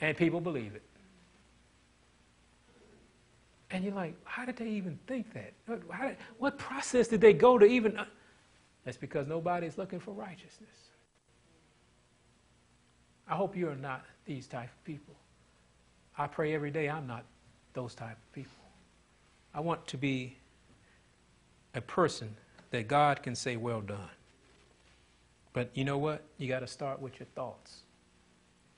[0.00, 0.82] and people believe it.
[3.70, 5.52] And you're like, how did they even think that?
[5.68, 5.82] Did,
[6.38, 7.96] what process did they go to even?
[7.96, 8.04] Uh,
[8.84, 10.70] that's because nobody's looking for righteousness.
[13.28, 15.14] I hope you are not these type of people.
[16.16, 17.24] I pray every day I'm not
[17.74, 18.52] those type of people.
[19.52, 20.36] I want to be
[21.76, 22.34] a person
[22.70, 24.10] that God can say, well done.
[25.52, 26.22] But you know what?
[26.38, 27.82] You got to start with your thoughts.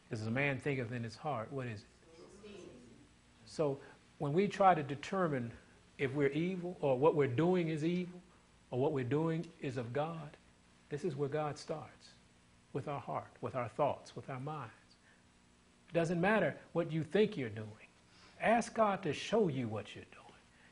[0.08, 1.86] Because as a man thinketh in his heart, what is it?
[3.46, 3.78] So
[4.18, 5.50] when we try to determine
[5.96, 8.20] if we're evil or what we're doing is evil
[8.70, 10.36] or what we're doing is of God,
[10.90, 12.08] this is where God starts
[12.72, 14.72] with our heart, with our thoughts, with our minds.
[15.88, 17.68] It doesn't matter what you think you're doing.
[18.40, 20.17] Ask God to show you what you're doing.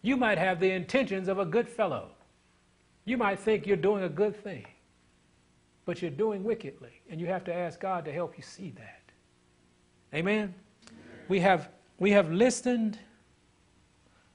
[0.02, 2.10] You might have the intentions of a good fellow.
[3.04, 4.66] You might think you're doing a good thing,
[5.84, 9.02] but you're doing wickedly, and you have to ask God to help you see that.
[10.14, 10.54] Amen?
[11.28, 11.68] We have,
[11.98, 12.98] we have listened,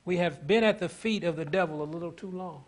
[0.05, 2.64] we have been at the feet of the devil a little too long.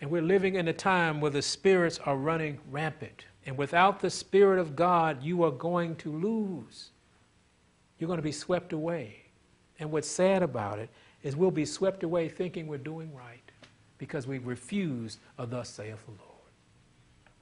[0.00, 3.24] And we're living in a time where the spirits are running rampant.
[3.46, 6.90] And without the Spirit of God, you are going to lose.
[7.98, 9.25] You're going to be swept away.
[9.78, 10.88] And what's sad about it
[11.22, 13.42] is we'll be swept away thinking we're doing right
[13.98, 16.22] because we refuse a thus saith the Lord.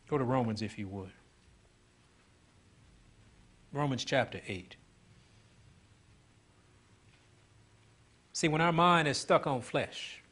[0.09, 1.11] Go to Romans if you would.
[3.73, 4.77] Romans chapter 8.
[8.33, 10.23] See, when our mind is stuck on flesh,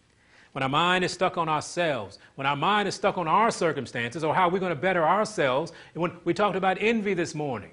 [0.52, 4.22] when our mind is stuck on ourselves, when our mind is stuck on our circumstances
[4.22, 7.70] or how we're going to better ourselves, when we talked about envy this morning,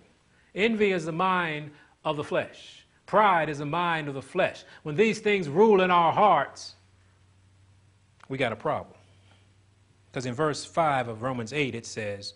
[0.55, 1.71] envy is the mind
[2.05, 2.78] of the flesh.
[3.09, 4.63] Pride is the mind of the flesh.
[4.83, 6.75] When these things rule in our hearts,
[8.27, 8.93] we got a problem.
[10.11, 12.35] Because in verse 5 of Romans 8 it says,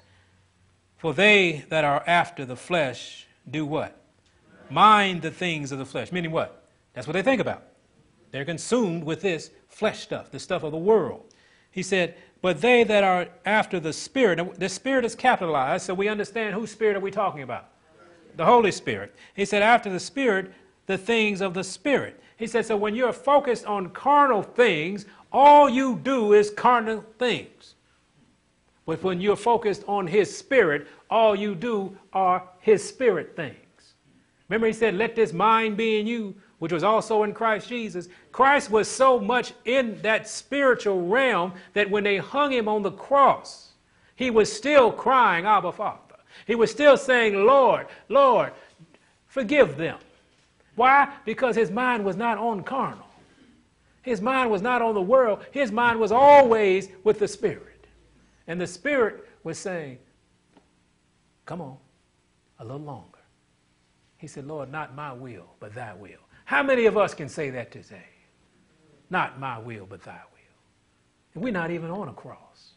[0.97, 4.01] For they that are after the flesh do what?
[4.67, 6.11] Mind the things of the flesh.
[6.11, 6.63] Meaning what?
[6.93, 7.61] That's what they think about.
[8.31, 11.23] They're consumed with this flesh stuff, the stuff of the world.
[11.69, 16.07] He said, But they that are after the Spirit, the Spirit is capitalized, so we
[16.07, 17.69] understand whose Spirit are we talking about?
[18.37, 19.13] The Holy Spirit.
[19.35, 20.51] He said, After the Spirit,
[20.85, 22.19] the things of the Spirit.
[22.37, 27.75] He said, So when you're focused on carnal things, all you do is carnal things.
[28.85, 33.55] But when you're focused on His Spirit, all you do are His Spirit things.
[34.49, 38.07] Remember, He said, Let this mind be in you, which was also in Christ Jesus,
[38.31, 42.91] Christ was so much in that spiritual realm that when they hung him on the
[42.91, 43.73] cross,
[44.15, 45.99] he was still crying, Abba, Father.
[46.47, 48.53] He was still saying, Lord, Lord,
[49.27, 49.97] forgive them.
[50.75, 51.13] Why?
[51.25, 53.07] Because his mind was not on carnal.
[54.01, 55.45] His mind was not on the world.
[55.51, 57.87] His mind was always with the Spirit.
[58.47, 59.97] And the Spirit was saying,
[61.45, 61.77] Come on,
[62.59, 63.19] a little longer.
[64.17, 66.19] He said, Lord, not my will, but thy will.
[66.45, 68.07] How many of us can say that today?
[69.09, 71.33] Not my will, but thy will.
[71.33, 72.73] And we're not even on a cross.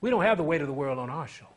[0.00, 1.54] We don't have the weight of the world on our shoulders.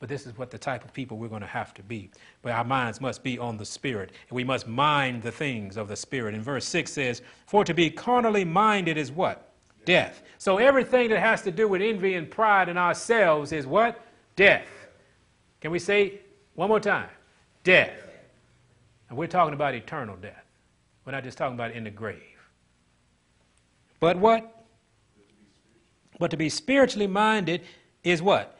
[0.00, 2.10] But this is what the type of people we're going to have to be.
[2.42, 5.88] But our minds must be on the Spirit, and we must mind the things of
[5.88, 6.34] the Spirit.
[6.34, 9.52] And verse 6 says, For to be carnally minded is what?
[9.84, 10.22] Death.
[10.38, 14.00] So everything that has to do with envy and pride in ourselves is what?
[14.36, 14.68] Death.
[15.60, 16.20] Can we say
[16.54, 17.08] one more time?
[17.64, 17.98] Death.
[19.08, 20.44] And we're talking about eternal death.
[21.04, 22.22] We're not just talking about in the grave.
[23.98, 24.64] But what?
[26.18, 27.62] But to be spiritually minded
[28.04, 28.57] is what?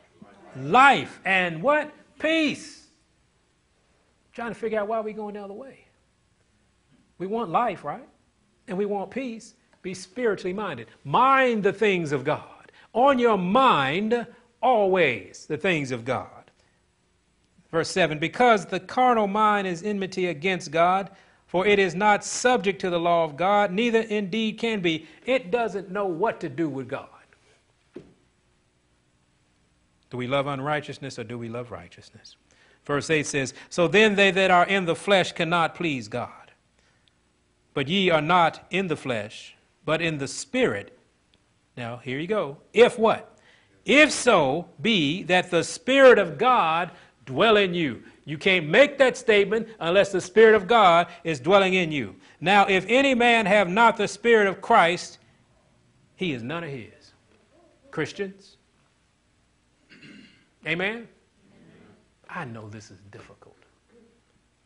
[0.57, 1.93] Life and what?
[2.19, 2.87] Peace.
[4.33, 5.85] trying to figure out why we're going the other way.
[7.19, 8.09] We want life, right?
[8.69, 9.55] And we want peace.
[9.83, 10.89] Be spiritually minded.
[11.05, 12.73] Mind the things of God.
[12.93, 14.27] On your mind,
[14.63, 16.51] always the things of God.
[17.71, 21.11] Verse 7 Because the carnal mind is enmity against God,
[21.47, 25.07] for it is not subject to the law of God, neither indeed can be.
[25.27, 27.09] It doesn't know what to do with God.
[30.11, 32.37] Do we love unrighteousness or do we love righteousness?
[32.85, 36.33] Verse 8 says, So then they that are in the flesh cannot please God.
[37.75, 40.99] But ye are not in the flesh, but in the Spirit.
[41.77, 42.59] Now, here you go.
[42.73, 43.39] If what?
[43.85, 46.91] If so be that the Spirit of God
[47.25, 48.03] dwell in you.
[48.25, 52.17] You can't make that statement unless the Spirit of God is dwelling in you.
[52.41, 55.19] Now, if any man have not the Spirit of Christ,
[56.17, 57.13] he is none of his.
[57.91, 58.58] Christians?
[60.67, 61.09] Amen?
[62.29, 63.57] I know this is difficult,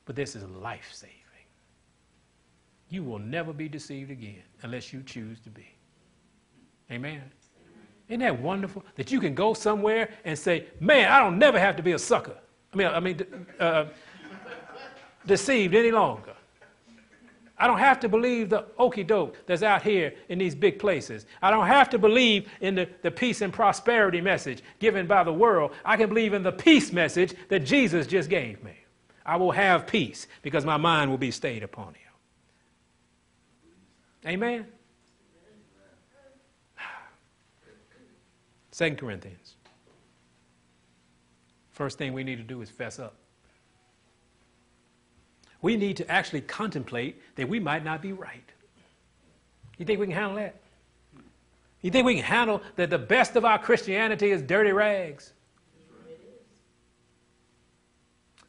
[0.04, 1.16] but this is life saving.
[2.88, 5.66] You will never be deceived again unless you choose to be.
[6.90, 7.22] Amen.
[8.08, 11.74] Isn't that wonderful that you can go somewhere and say, "Man, I don't never have
[11.76, 12.36] to be a sucker."
[12.74, 13.86] I mean, I mean, uh,
[15.24, 16.34] deceived any longer.
[17.62, 21.26] I don't have to believe the okey doke that's out here in these big places.
[21.40, 25.32] I don't have to believe in the, the peace and prosperity message given by the
[25.32, 25.70] world.
[25.84, 28.74] I can believe in the peace message that Jesus just gave me.
[29.24, 32.12] I will have peace because my mind will be stayed upon Him.
[34.26, 34.66] Amen.
[38.72, 39.54] Second Corinthians.
[41.70, 43.14] First thing we need to do is fess up.
[45.62, 48.44] We need to actually contemplate that we might not be right.
[49.78, 50.56] You think we can handle that?
[51.80, 55.32] You think we can handle that the best of our Christianity is dirty rags?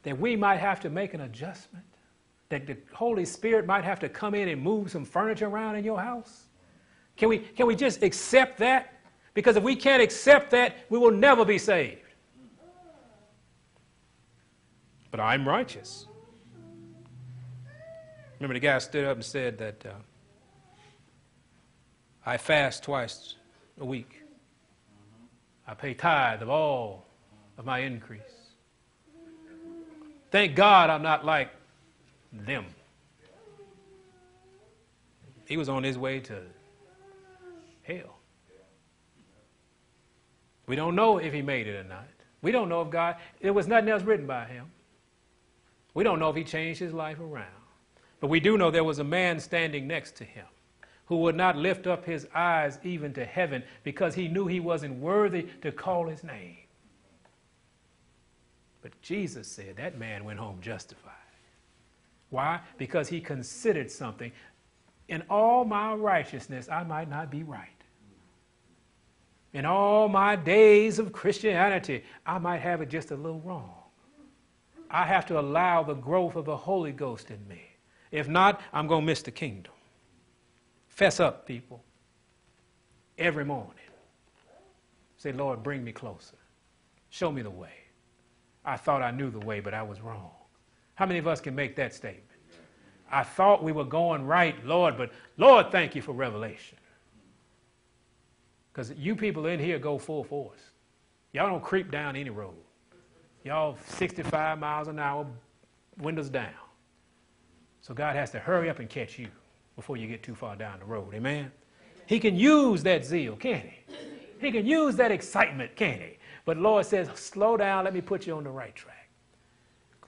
[0.02, 1.86] That we might have to make an adjustment?
[2.50, 5.84] That the Holy Spirit might have to come in and move some furniture around in
[5.84, 6.48] your house?
[7.16, 8.94] Can we, can we just accept that?
[9.34, 12.02] Because if we can't accept that, we will never be saved.
[15.10, 16.08] But I'm righteous.
[18.44, 19.94] Remember, the guy stood up and said that uh,
[22.26, 23.36] I fast twice
[23.80, 24.22] a week.
[25.66, 27.06] I pay tithe of all
[27.58, 28.20] of my increase.
[30.30, 31.52] Thank God I'm not like
[32.34, 32.66] them.
[35.46, 36.42] He was on his way to
[37.84, 38.18] hell.
[40.68, 42.10] We don't know if he made it or not.
[42.42, 44.66] We don't know if God, there was nothing else written by him.
[45.94, 47.63] We don't know if he changed his life around.
[48.24, 50.46] But we do know there was a man standing next to him
[51.08, 54.98] who would not lift up his eyes even to heaven because he knew he wasn't
[55.00, 56.56] worthy to call his name.
[58.82, 61.12] But Jesus said that man went home justified.
[62.30, 62.62] Why?
[62.78, 64.32] Because he considered something.
[65.10, 67.68] In all my righteousness, I might not be right.
[69.52, 73.74] In all my days of Christianity, I might have it just a little wrong.
[74.90, 77.72] I have to allow the growth of the Holy Ghost in me.
[78.14, 79.74] If not, I'm going to miss the kingdom.
[80.88, 81.84] Fess up, people,
[83.18, 83.74] every morning.
[85.18, 86.38] Say, Lord, bring me closer.
[87.10, 87.74] Show me the way.
[88.64, 90.30] I thought I knew the way, but I was wrong.
[90.94, 92.28] How many of us can make that statement?
[93.12, 96.78] I thought we were going right, Lord, but Lord, thank you for revelation.
[98.72, 100.62] Because you people in here go full force.
[101.32, 102.54] Y'all don't creep down any road.
[103.44, 105.26] Y'all 65 miles an hour,
[105.98, 106.54] windows down.
[107.84, 109.28] So God has to hurry up and catch you
[109.76, 111.14] before you get too far down the road.
[111.14, 111.52] Amen?
[112.06, 113.96] He can use that zeal, can he?
[114.40, 116.18] He can use that excitement, can he?
[116.46, 119.10] But Lord says, slow down, let me put you on the right track.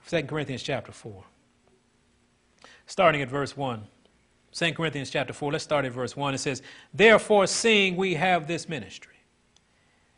[0.08, 1.22] 2 Corinthians chapter 4.
[2.86, 3.86] Starting at verse 1.
[4.52, 6.32] 2 Corinthians chapter 4, let's start at verse 1.
[6.32, 6.62] It says,
[6.94, 9.16] Therefore, seeing we have this ministry,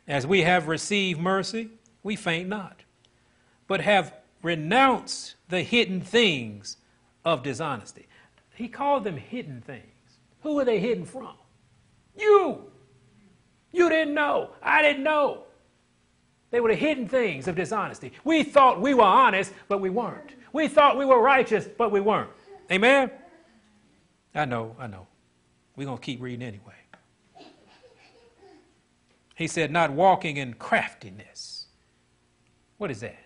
[0.07, 1.71] as we have received mercy,
[2.03, 2.83] we faint not,
[3.67, 6.77] but have renounced the hidden things
[7.25, 8.07] of dishonesty.
[8.55, 9.83] He called them hidden things.
[10.41, 11.33] Who were they hidden from?
[12.17, 12.71] You.
[13.71, 14.51] You didn't know.
[14.61, 15.43] I didn't know.
[16.51, 18.11] They were the hidden things of dishonesty.
[18.23, 20.35] We thought we were honest, but we weren't.
[20.51, 22.31] We thought we were righteous, but we weren't.
[22.71, 23.11] Amen?
[24.33, 25.07] I know, I know.
[25.75, 26.73] We're going to keep reading anyway.
[29.35, 31.67] He said, not walking in craftiness.
[32.77, 33.19] What is that?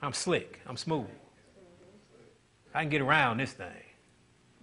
[0.00, 1.06] I'm slick, I'm smooth.
[2.78, 3.66] I can get around this thing.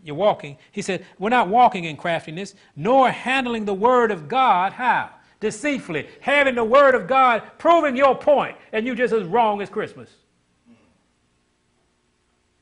[0.02, 0.56] You're walking.
[0.72, 4.72] He said, We're not walking in craftiness, nor handling the word of God.
[4.72, 5.10] How?
[5.42, 6.08] Deceitfully.
[6.22, 10.10] Having the word of God, proving your point, and you just as wrong as Christmas.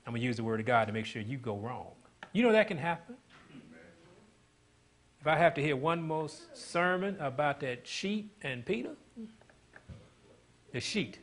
[0.08, 1.92] I'm going to use the word of God to make sure you go wrong.
[2.32, 3.14] You know that can happen.
[5.22, 8.96] If I have to hear one more sermon about that sheep and Peter,
[10.72, 11.16] the sheep.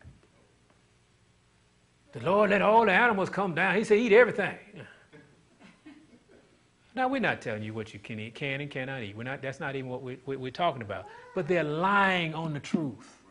[2.12, 3.76] The Lord let all the animals come down.
[3.76, 4.56] He said, eat everything.
[6.92, 9.16] Now, we're not telling you what you can eat, can and cannot eat.
[9.16, 11.06] We're not, that's not even what we, we, we're talking about.
[11.36, 13.22] But they're lying on the truth.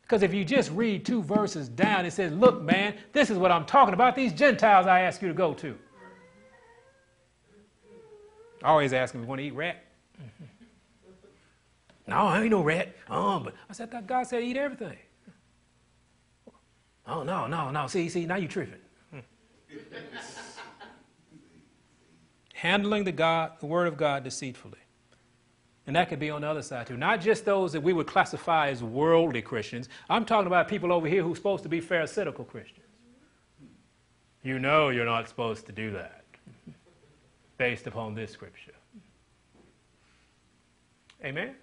[0.00, 3.52] Because if you just read two verses down, it says, Look, man, this is what
[3.52, 4.14] I'm talking about.
[4.14, 5.78] These Gentiles I ask you to go to.
[8.62, 9.84] Always asking me, want to eat rat?
[12.06, 12.96] no, I ain't no rat.
[13.10, 14.96] Oh, but I said, that God said eat everything.
[17.06, 17.86] Oh, no, no, no.
[17.86, 18.80] See, see, now you're tripping.
[19.10, 19.18] Hmm.
[22.54, 24.78] Handling the God, the word of God deceitfully.
[25.86, 26.96] And that could be on the other side too.
[26.96, 29.88] Not just those that we would classify as worldly Christians.
[30.08, 32.80] I'm talking about people over here who are supposed to be Pharisaical Christians.
[34.42, 36.24] You know you're not supposed to do that
[37.58, 38.72] based upon this scripture.
[41.22, 41.44] Amen?
[41.44, 41.54] Amen?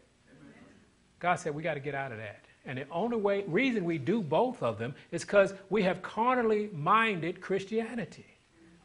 [1.20, 2.46] God said we got to get out of that.
[2.66, 6.70] And the only way, reason we do both of them is because we have carnally
[6.74, 8.26] minded Christianity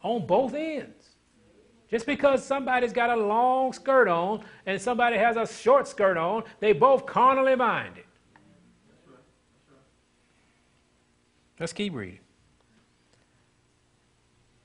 [0.03, 1.11] on both ends.
[1.91, 6.43] Just because somebody's got a long skirt on and somebody has a short skirt on,
[6.59, 8.05] they both carnally minded.
[11.61, 12.20] Let's keep reading.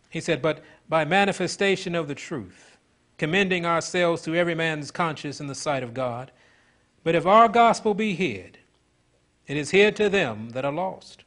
[0.09, 2.77] He said, But by manifestation of the truth,
[3.17, 6.31] commending ourselves to every man's conscience in the sight of God.
[7.03, 8.57] But if our gospel be hid,
[9.51, 11.25] it is here to them that are lost,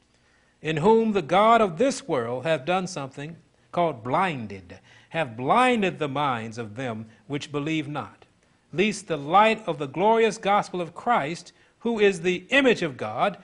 [0.59, 3.35] in whom the God of this world hath done something
[3.71, 8.25] called blinded, have blinded the minds of them which believe not,
[8.73, 13.37] lest the light of the glorious gospel of Christ, who is the image of God,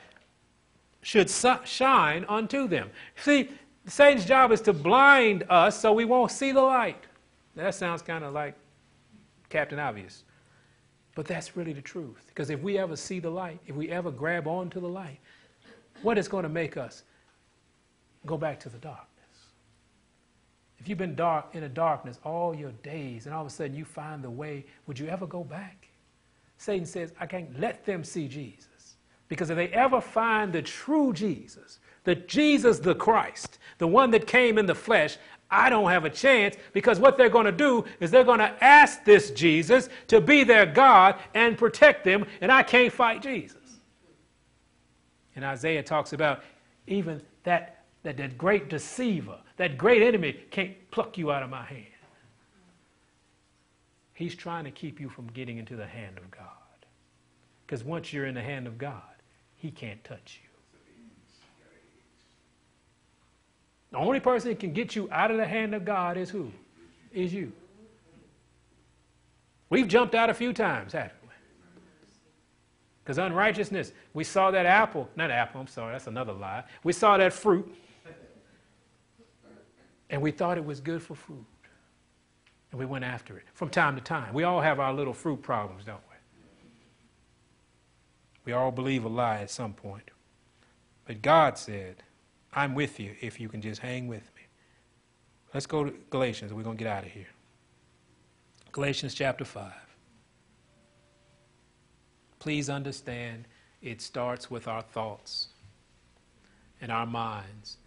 [1.04, 2.90] should shine unto them.
[3.18, 3.52] See,
[3.86, 7.04] Satan's job is to blind us so we won't see the light.
[7.56, 8.56] That sounds kind of like
[9.48, 10.24] Captain Obvious.
[11.22, 12.24] But that's really the truth.
[12.30, 15.20] Because if we ever see the light, if we ever grab onto the light,
[16.02, 17.04] what is going to make us
[18.26, 19.06] go back to the darkness?
[20.80, 23.76] If you've been dark in the darkness all your days and all of a sudden
[23.76, 25.90] you find the way, would you ever go back?
[26.58, 28.96] Satan says, I can't let them see Jesus.
[29.28, 34.26] Because if they ever find the true Jesus, the Jesus the Christ, the one that
[34.26, 35.18] came in the flesh,
[35.52, 38.56] I don't have a chance because what they're going to do is they're going to
[38.64, 43.58] ask this Jesus to be their God and protect them, and I can't fight Jesus.
[45.36, 46.44] And Isaiah talks about
[46.88, 51.64] even that, that, that great deceiver, that great enemy can't pluck you out of my
[51.64, 51.86] hand.
[54.14, 56.46] He's trying to keep you from getting into the hand of God.
[57.66, 59.02] Because once you're in the hand of God,
[59.56, 60.51] he can't touch you.
[63.92, 66.52] The only person that can get you out of the hand of God is who?
[67.12, 67.52] Is you.
[69.70, 71.30] We've jumped out a few times, haven't we?
[73.04, 76.64] Because unrighteousness, we saw that apple, not apple, I'm sorry, that's another lie.
[76.84, 77.74] We saw that fruit,
[80.10, 81.46] and we thought it was good for food.
[82.72, 84.34] And we went after it from time to time.
[84.34, 86.16] We all have our little fruit problems, don't we?
[88.46, 90.10] We all believe a lie at some point.
[91.06, 92.04] But God said,
[92.54, 94.42] I'm with you if you can just hang with me.
[95.54, 96.54] Let's go to Galatians.
[96.54, 97.28] We're going to get out of here.
[98.72, 99.72] Galatians chapter 5.
[102.40, 103.46] Please understand
[103.82, 105.50] it starts with our thoughts
[106.82, 107.78] and our minds.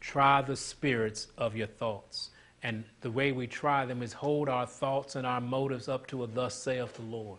[0.00, 2.30] Try the spirits of your thoughts.
[2.62, 6.24] And the way we try them is hold our thoughts and our motives up to
[6.24, 7.38] a thus saith the Lord.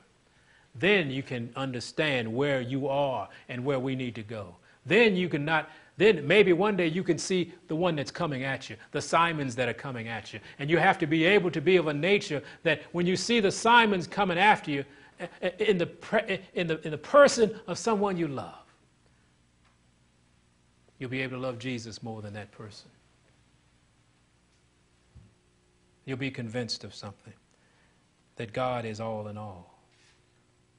[0.76, 4.56] Then you can understand where you are and where we need to go.
[4.86, 5.70] Then you can not
[6.00, 9.54] then maybe one day you can see the one that's coming at you, the Simons
[9.58, 10.40] that are coming at you.
[10.58, 13.42] And you have to be able to be of a nature that when you see
[13.42, 14.86] the Simons coming after you,
[15.20, 18.64] eh, eh, in the, in the, in the person of someone you love,
[21.00, 22.90] you'll be able to love Jesus more than that person.
[26.06, 27.34] You'll be convinced of something
[28.38, 29.82] that God is all in all.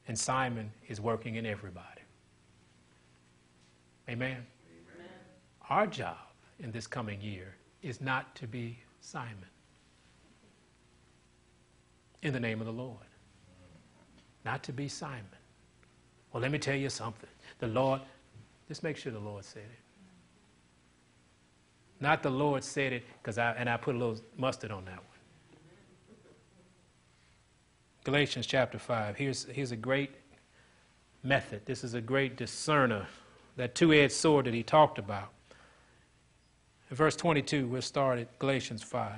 [0.09, 2.01] And Simon is working in everybody.
[4.09, 4.47] Amen.
[5.71, 6.17] Our job
[6.59, 9.47] in this coming year is not to be Simon.
[12.23, 12.99] In the name of the Lord.
[14.45, 15.25] Not to be Simon.
[16.33, 17.31] Well, let me tell you something.
[17.61, 18.01] The Lord,
[18.69, 19.79] just make sure the Lord said it.
[22.01, 24.97] Not the Lord said it because I and I put a little mustard on that
[24.97, 25.05] one.
[28.05, 29.17] Galatians chapter 5.
[29.17, 30.11] Here's, here's a great
[31.23, 31.61] method.
[31.67, 33.07] This is a great discerner,
[33.57, 35.31] that two edged sword that he talked about.
[36.91, 39.13] In verse 22, we'll start at Galatians 5.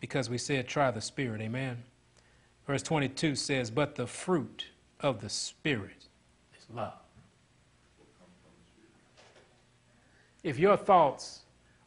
[0.00, 1.42] Because we said, try the Spirit.
[1.42, 1.82] Amen.
[2.66, 4.66] Verse 22 says, But the fruit
[5.00, 6.08] of the Spirit
[6.58, 6.94] is love.
[10.42, 11.40] If your thoughts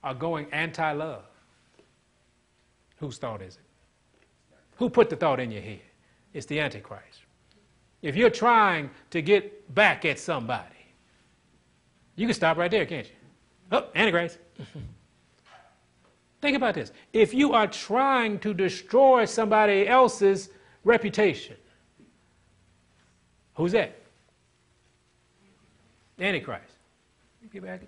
[0.03, 1.25] are going anti love,
[2.97, 3.61] whose thought is it?
[4.77, 5.81] Who put the thought in your head?
[6.33, 7.21] It's the Antichrist.
[8.01, 10.74] If you're trying to get back at somebody,
[12.15, 13.13] you can stop right there, can't you?
[13.71, 14.37] Oh, Antichrist.
[16.41, 16.91] Think about this.
[17.11, 20.49] If you are trying to destroy somebody else's
[20.83, 21.55] reputation,
[23.55, 23.99] who's that?
[26.19, 26.75] Antichrist.
[27.51, 27.81] Get back.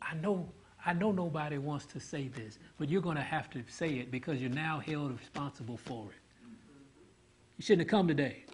[0.00, 0.48] I, know,
[0.84, 4.10] I know nobody wants to say this, but you're going to have to say it
[4.10, 6.16] because you're now held responsible for it.
[7.58, 8.44] You shouldn't have come today.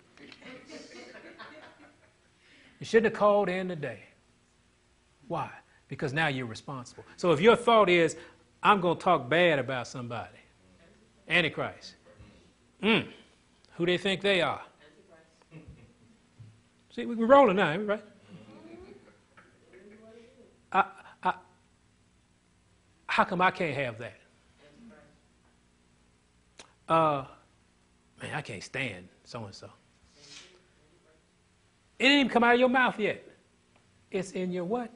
[2.78, 4.00] You shouldn't have called in today.
[5.26, 5.50] Why?
[5.88, 7.04] Because now you're responsible.
[7.16, 8.16] So if your thought is,
[8.62, 10.38] I'm going to talk bad about somebody,
[11.28, 11.94] Antichrist.
[12.82, 13.08] Mm.
[13.76, 14.62] Who they think they are?
[16.94, 18.04] See, we're rolling now, right?
[20.72, 20.84] I,
[21.22, 21.34] I,
[23.06, 24.14] how come I can't have that?
[26.88, 27.24] Uh,
[28.20, 29.68] man, I can't stand so and so.
[31.98, 33.24] It didn't even come out of your mouth yet.
[34.10, 34.90] It's in your what?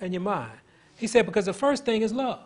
[0.00, 0.58] In your mind.
[0.96, 2.40] He said, because the first thing is love.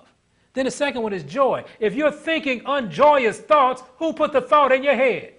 [0.54, 1.64] Then the second one is joy.
[1.80, 5.32] If you're thinking unjoyous thoughts, who put the thought in your head?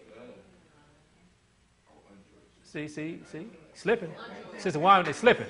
[2.64, 3.48] See, see, see?
[3.76, 4.12] Slipping.
[4.58, 5.46] Sister Wine, they slipping.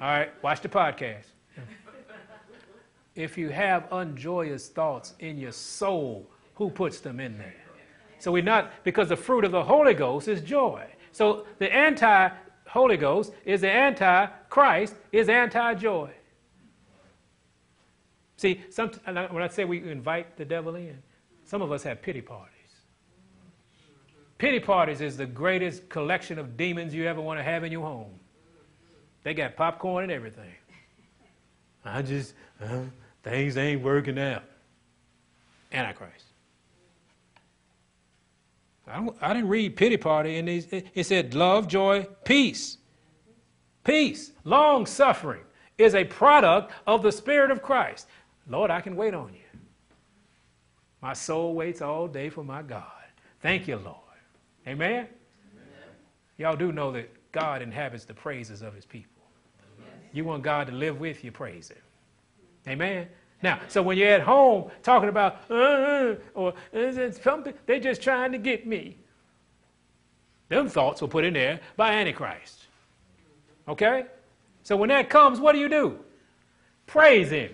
[0.00, 1.26] All right, watch the podcast.
[3.14, 7.61] If you have unjoyous thoughts in your soul, who puts them in there?
[8.22, 10.86] So we're not, because the fruit of the Holy Ghost is joy.
[11.10, 12.30] So the anti
[12.68, 16.08] Holy Ghost is the anti Christ, is anti joy.
[18.36, 21.02] See, some, when I say we invite the devil in,
[21.44, 22.52] some of us have pity parties.
[24.38, 27.84] Pity parties is the greatest collection of demons you ever want to have in your
[27.84, 28.20] home.
[29.24, 30.54] They got popcorn and everything.
[31.84, 32.82] I just, uh,
[33.24, 34.44] things ain't working out.
[35.72, 36.31] Antichrist.
[38.86, 40.66] I, I didn't read pity party in these.
[40.70, 42.78] It said love, joy, peace.
[43.84, 45.42] Peace, long suffering
[45.78, 48.06] is a product of the Spirit of Christ.
[48.48, 49.60] Lord, I can wait on you.
[51.00, 52.84] My soul waits all day for my God.
[53.40, 53.96] Thank you, Lord.
[54.66, 54.90] Amen?
[54.90, 55.08] Amen.
[56.38, 59.10] Y'all do know that God inhabits the praises of his people.
[60.12, 61.78] You want God to live with you, praise him.
[62.68, 63.08] Amen?
[63.42, 66.54] Now, so when you're at home talking about, uh, uh or
[67.22, 68.96] something, they're just trying to get me.
[70.48, 72.66] Them thoughts were put in there by Antichrist.
[73.66, 74.06] Okay?
[74.62, 75.98] So when that comes, what do you do?
[76.86, 77.50] Praise him.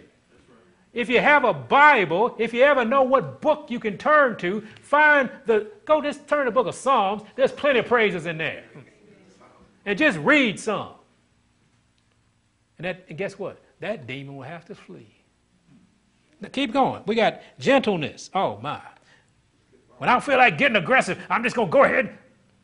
[0.92, 4.62] If you have a Bible, if you ever know what book you can turn to,
[4.82, 7.22] find the, go just turn the book of Psalms.
[7.36, 8.64] There's plenty of praises in there.
[9.86, 10.90] And just read some.
[12.78, 13.58] And, that, and guess what?
[13.80, 15.17] That demon will have to flee.
[16.40, 17.02] Now keep going.
[17.06, 18.30] We got gentleness.
[18.34, 18.80] Oh, my.
[19.98, 22.16] When I feel like getting aggressive, I'm just to go ahead.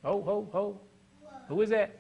[0.05, 0.81] Ho, ho, ho.
[1.49, 1.99] Who is that?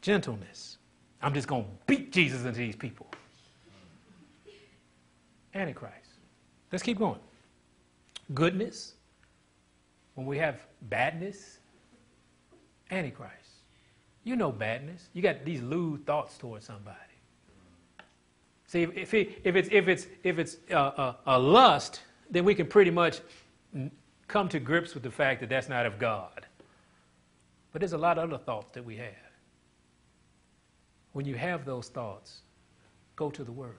[0.00, 0.78] Gentleness.
[1.20, 3.08] I'm just to beat Jesus into these people.
[5.54, 6.10] Antichrist.
[6.70, 7.18] Let's keep going.
[8.34, 8.94] Goodness,
[10.14, 11.58] when we have badness,
[12.90, 13.32] Antichrist.
[14.24, 15.08] You know badness.
[15.12, 16.96] You got these lewd thoughts towards somebody.
[18.76, 22.90] See, if, if, if it's, if it's, if it's a lust, then we can pretty
[22.90, 23.20] much
[24.28, 26.44] come to grips with the fact that that's not of God.
[27.72, 29.32] But there's a lot of other thoughts that we have.
[31.14, 32.42] When you have those thoughts,
[33.16, 33.78] go to the Word.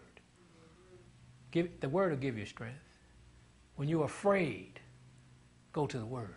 [1.51, 2.79] Give, the word will give you strength.
[3.75, 4.79] When you're afraid,
[5.73, 6.33] go to the word.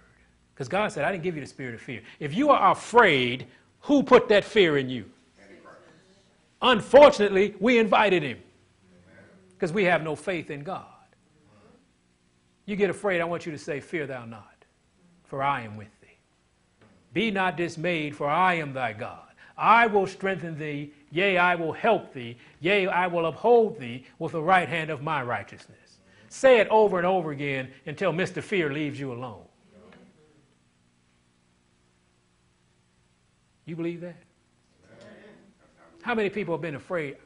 [0.53, 2.03] Because God said, I didn't give you the spirit of fear.
[2.19, 3.47] If you are afraid,
[3.81, 5.07] who put that fear in you?
[6.61, 8.37] Unfortunately, we invited him
[9.61, 10.87] because we have no faith in God.
[12.65, 14.65] You get afraid, I want you to say, Fear thou not,
[15.25, 16.19] for I am with thee.
[17.13, 19.19] Be not dismayed, for I am thy God.
[19.59, 24.33] I will strengthen thee, yea, I will help thee, yea, I will uphold thee with
[24.33, 25.99] the right hand of my righteousness.
[26.31, 28.43] Say it over and over again until Mr.
[28.43, 29.45] Fear leaves you alone.
[33.67, 34.17] You believe that?
[36.01, 37.19] How many people have been afraid?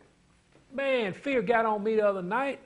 [0.74, 2.60] Man, fear got on me the other night.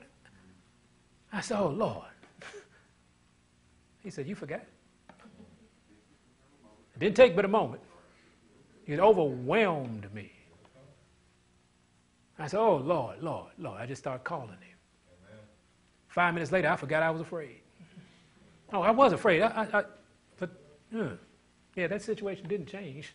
[1.31, 2.05] I said, Oh, Lord.
[4.03, 4.63] He said, You forgot.
[6.95, 7.81] It didn't take but a moment.
[8.87, 10.31] It overwhelmed me.
[12.39, 13.79] I said, Oh, Lord, Lord, Lord.
[13.79, 14.77] I just started calling him.
[15.27, 15.43] Amen.
[16.07, 17.61] Five minutes later, I forgot I was afraid.
[18.73, 19.41] Oh, I was afraid.
[19.41, 19.83] I, I, I
[20.39, 20.49] but,
[20.97, 21.09] uh,
[21.75, 23.13] yeah, that situation didn't change,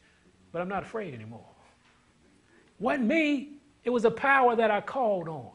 [0.52, 1.46] but I'm not afraid anymore.
[2.78, 3.53] Wasn't me,
[3.84, 5.50] it was a power that I called on.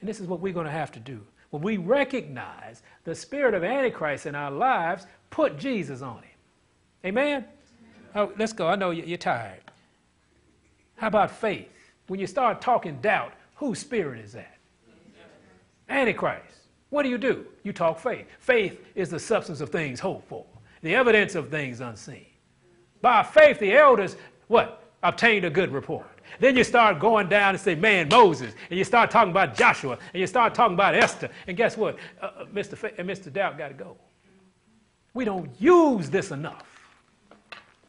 [0.00, 1.20] And this is what we're going to have to do.
[1.50, 6.36] When we recognize the spirit of Antichrist in our lives, put Jesus on him.
[7.06, 7.44] Amen?
[8.14, 8.66] Oh, let's go.
[8.66, 9.60] I know you're tired.
[10.96, 11.68] How about faith?
[12.06, 14.58] When you start talking doubt, whose spirit is that?
[15.88, 16.42] Antichrist.
[16.90, 17.46] What do you do?
[17.62, 18.26] You talk faith.
[18.38, 20.44] Faith is the substance of things hoped for,
[20.82, 22.26] the evidence of things unseen.
[23.00, 24.16] By faith, the elders,
[24.48, 24.82] what?
[25.02, 26.06] Obtained a good report.
[26.40, 28.54] Then you start going down and say, man, Moses.
[28.70, 29.98] And you start talking about Joshua.
[30.12, 31.30] And you start talking about Esther.
[31.46, 31.96] And guess what?
[32.20, 32.92] Uh, uh Mr.
[32.98, 33.32] And Mr.
[33.32, 33.96] Doubt got to go.
[35.14, 36.64] We don't use this enough.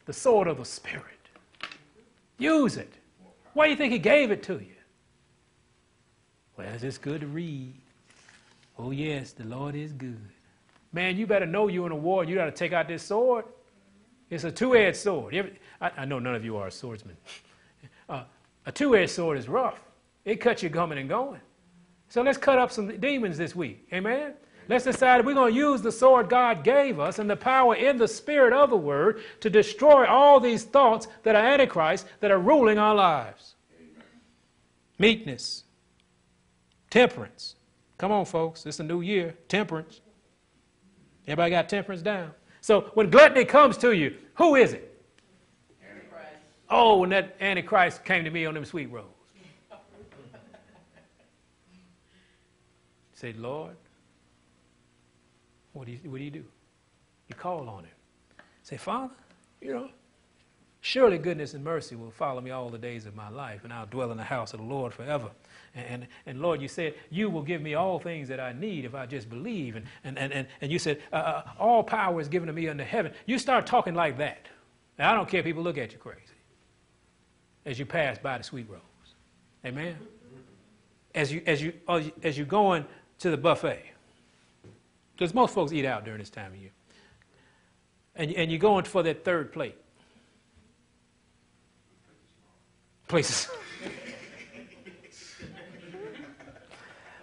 [0.06, 1.04] The sword of the Spirit.
[2.38, 2.92] Use it.
[3.54, 4.76] Why do you think he gave it to you?
[6.56, 7.74] Well, it's good to read.
[8.78, 10.20] Oh, yes, the Lord is good.
[10.92, 12.24] Man, you better know you're in a war.
[12.24, 13.44] You got to take out this sword.
[14.30, 15.58] It's a two edged sword.
[15.80, 17.16] I, I, know none of you are a swordsman.
[18.08, 18.24] Uh,
[18.66, 19.80] a two edged sword is rough,
[20.24, 21.40] it cuts you coming and going.
[22.08, 23.86] So let's cut up some demons this week.
[23.92, 24.34] Amen?
[24.68, 27.98] Let's decide we're going to use the sword God gave us and the power in
[27.98, 32.38] the spirit of the word to destroy all these thoughts that are antichrist that are
[32.38, 33.54] ruling our lives.
[34.98, 35.64] Meekness,
[36.90, 37.56] temperance.
[37.98, 38.66] Come on, folks.
[38.66, 39.34] It's a new year.
[39.48, 40.00] Temperance.
[41.26, 42.32] Everybody got temperance down?
[42.60, 44.95] So when gluttony comes to you, who is it?
[46.68, 49.06] Oh, when that Antichrist came to me on them sweet rolls.
[53.14, 53.76] Say, Lord,
[55.72, 56.44] what do, you, what do you do?
[57.28, 57.90] You call on him.
[58.62, 59.14] Say, Father,
[59.62, 59.88] you know,
[60.82, 63.86] surely goodness and mercy will follow me all the days of my life, and I'll
[63.86, 65.30] dwell in the house of the Lord forever.
[65.74, 68.94] And, and Lord, you said, you will give me all things that I need if
[68.94, 69.76] I just believe.
[69.76, 72.68] And, and, and, and, and you said, uh, uh, all power is given to me
[72.68, 73.12] under heaven.
[73.24, 74.46] You start talking like that.
[74.98, 76.35] Now, I don't care if people look at you crazy
[77.66, 78.80] as you pass by the sweet rose.
[79.64, 79.96] Amen?
[81.14, 81.72] As you, as you,
[82.22, 82.86] as you going
[83.18, 83.82] to the buffet.
[85.14, 86.70] Because most folks eat out during this time of year.
[88.14, 89.76] And, and you're going for that third plate.
[93.08, 93.48] Places.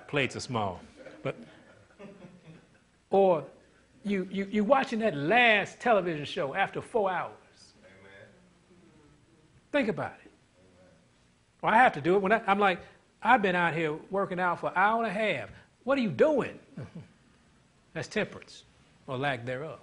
[0.07, 0.79] plates are small.
[1.23, 1.35] But
[3.09, 3.43] or
[4.03, 7.31] you you you watching that last television show after four hours.
[7.83, 8.27] Amen.
[9.71, 10.22] Think about it.
[11.63, 12.79] Well, I have to do it when I, I'm like,
[13.23, 15.49] I've been out here working out for an hour and a half.
[15.85, 16.59] What are you doing?
[17.93, 18.63] That's temperance
[19.07, 19.79] or lack thereof.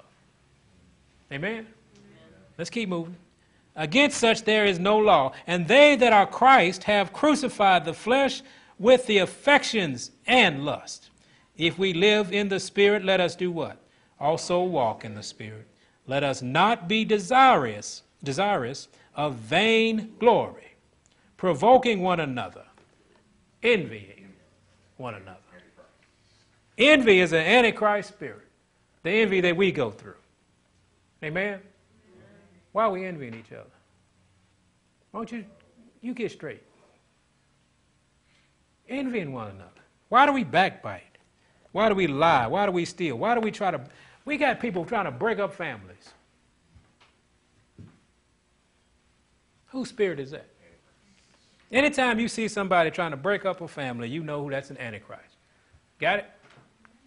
[1.33, 1.51] Amen?
[1.53, 1.67] Amen?
[2.59, 3.17] Let's keep moving.
[3.77, 8.43] Against such there is no law, and they that are Christ have crucified the flesh
[8.79, 11.09] with the affections and lust.
[11.57, 13.79] If we live in the Spirit, let us do what?
[14.19, 15.67] Also walk in the Spirit.
[16.07, 20.70] Let us not be desirous, desirous of vain glory,
[21.41, 22.67] provoking one another,
[23.63, 24.29] envying
[24.99, 25.39] one another.
[26.77, 28.47] Envy is an antichrist spirit,
[29.05, 30.21] the envy that we go through.
[31.25, 31.61] Amen?
[32.73, 33.71] Why are we envying each other?
[35.13, 35.47] Why don't you,
[36.03, 36.63] you get straight?
[38.91, 39.71] envying one another?
[40.11, 41.17] Why do we backbite?
[41.73, 42.49] Why do we lie?
[42.49, 43.17] Why do we steal?
[43.17, 43.81] Why do we try to?
[44.27, 46.11] We got people trying to break up families.
[49.69, 50.50] Whose spirit is that?
[51.73, 54.79] Anytime you see somebody trying to break up a family, you know who that's an
[54.79, 55.37] antichrist.
[55.99, 56.31] Got it?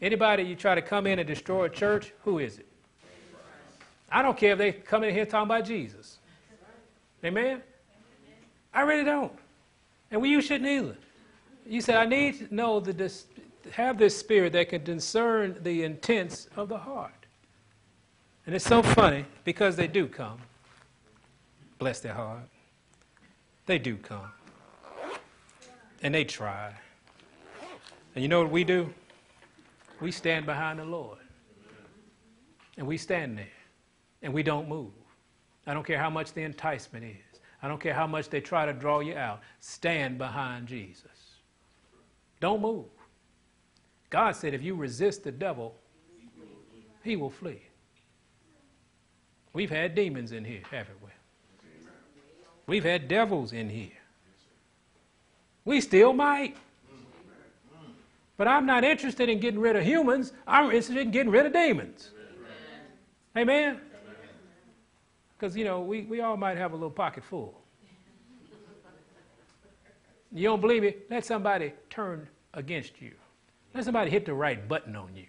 [0.02, 2.68] Anybody you try to come in and destroy a church, who is it?
[4.12, 6.20] I don't care if they come in here talking about Jesus.
[7.24, 7.62] Amen?
[8.74, 9.34] I really don't.
[10.12, 10.98] And we you shouldn't either
[11.66, 13.12] you said, I need to know the
[13.72, 17.26] have this spirit that can discern the intents of the heart.
[18.46, 20.38] And it's so funny because they do come.
[21.80, 22.44] Bless their heart.
[23.66, 24.32] They do come.
[26.04, 26.74] And they try.
[28.14, 28.94] And you know what we do?
[30.02, 31.18] We stand behind the Lord.
[32.78, 33.48] And we stand there.
[34.22, 34.92] And we don't move.
[35.66, 37.40] I don't care how much the enticement is.
[37.62, 39.42] I don't care how much they try to draw you out.
[39.62, 41.38] Stand behind Jesus.
[42.42, 42.86] Don't move.
[44.10, 45.76] God said, if you resist the devil,
[47.04, 47.62] he will flee.
[49.54, 51.10] We've had demons in here, haven't we?
[52.68, 53.92] We've had devils in here.
[55.66, 56.56] We still might.
[58.38, 60.34] But I'm not interested in getting rid of humans.
[60.48, 62.12] I'm interested in getting rid of demons.
[63.38, 63.80] Amen?
[65.38, 67.60] Because, you know, we, we all might have a little pocket full.
[70.32, 70.96] You don't believe me?
[71.10, 73.14] Let somebody turn against you.
[73.74, 75.28] Let somebody hit the right button on you.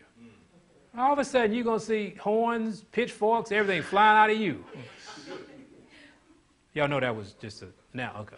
[0.96, 4.64] All of a sudden, you're going to see horns, pitchforks, everything flying out of you.
[6.72, 7.68] Y'all know that was just a.
[7.92, 8.36] Now, okay.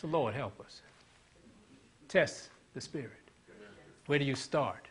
[0.00, 0.82] So, Lord, help us.
[2.06, 3.10] Test the Spirit.
[4.06, 4.86] Where do you start?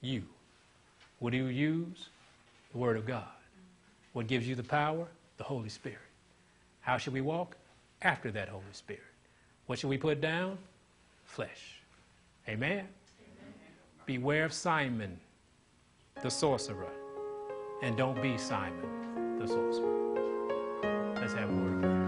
[0.00, 0.24] You.
[1.20, 2.08] What do you use?
[2.72, 3.28] The Word of God.
[4.12, 5.06] What gives you the power?
[5.36, 5.98] The Holy Spirit.
[6.80, 7.56] How should we walk?
[8.02, 9.02] After that Holy Spirit.
[9.66, 10.58] What should we put down?
[11.24, 11.80] Flesh.
[12.48, 12.72] Amen?
[12.78, 12.88] Amen?
[14.04, 15.16] Beware of Simon,
[16.22, 16.90] the sorcerer,
[17.82, 21.14] and don't be Simon, the sorcerer.
[21.14, 21.99] Let's have a word.